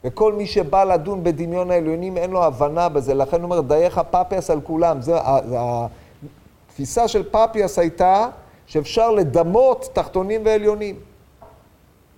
[0.05, 4.51] וכל מי שבא לדון בדמיון העליונים אין לו הבנה בזה, לכן הוא אומר, דייך פפיאס
[4.51, 5.03] על כולם.
[5.03, 5.19] זה,
[6.69, 8.29] התפיסה של פפיאס הייתה
[8.67, 10.97] שאפשר לדמות תחתונים ועליונים.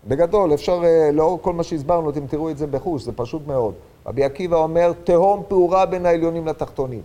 [0.09, 3.75] בגדול, אפשר, אה, לאור כל מה שהסברנו, אתם תראו את זה בחוש, זה פשוט מאוד.
[4.07, 7.03] רבי עקיבא אומר, תהום פעורה בין העליונים לתחתונים.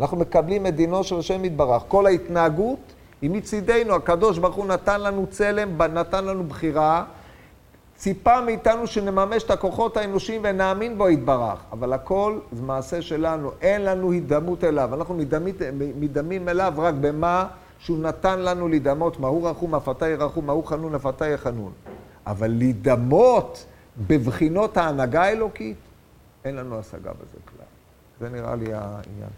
[0.00, 1.82] אנחנו מקבלים את דינו של השם יתברך.
[1.88, 2.78] כל ההתנהגות
[3.22, 7.04] היא מצידנו, הקדוש ברוך הוא נתן לנו צלם, נתן לנו בחירה,
[7.96, 11.58] ציפה מאיתנו שנממש את הכוחות האנושיים ונאמין בו יתברך.
[11.72, 14.94] אבל הכל זה מעשה שלנו, אין לנו הידמות אליו.
[14.94, 15.16] אנחנו
[16.00, 17.46] מדמים אליו רק במה
[17.78, 21.72] שהוא נתן לנו להידמות, מהו רחום אף אתה ירחום, מהו חנון אף אתה יחנון.
[22.26, 23.66] אבל להידמות
[24.06, 25.76] בבחינות ההנהגה האלוקית,
[26.44, 27.66] אין לנו השגה בזה כלל.
[28.20, 29.30] זה נראה לי העניין.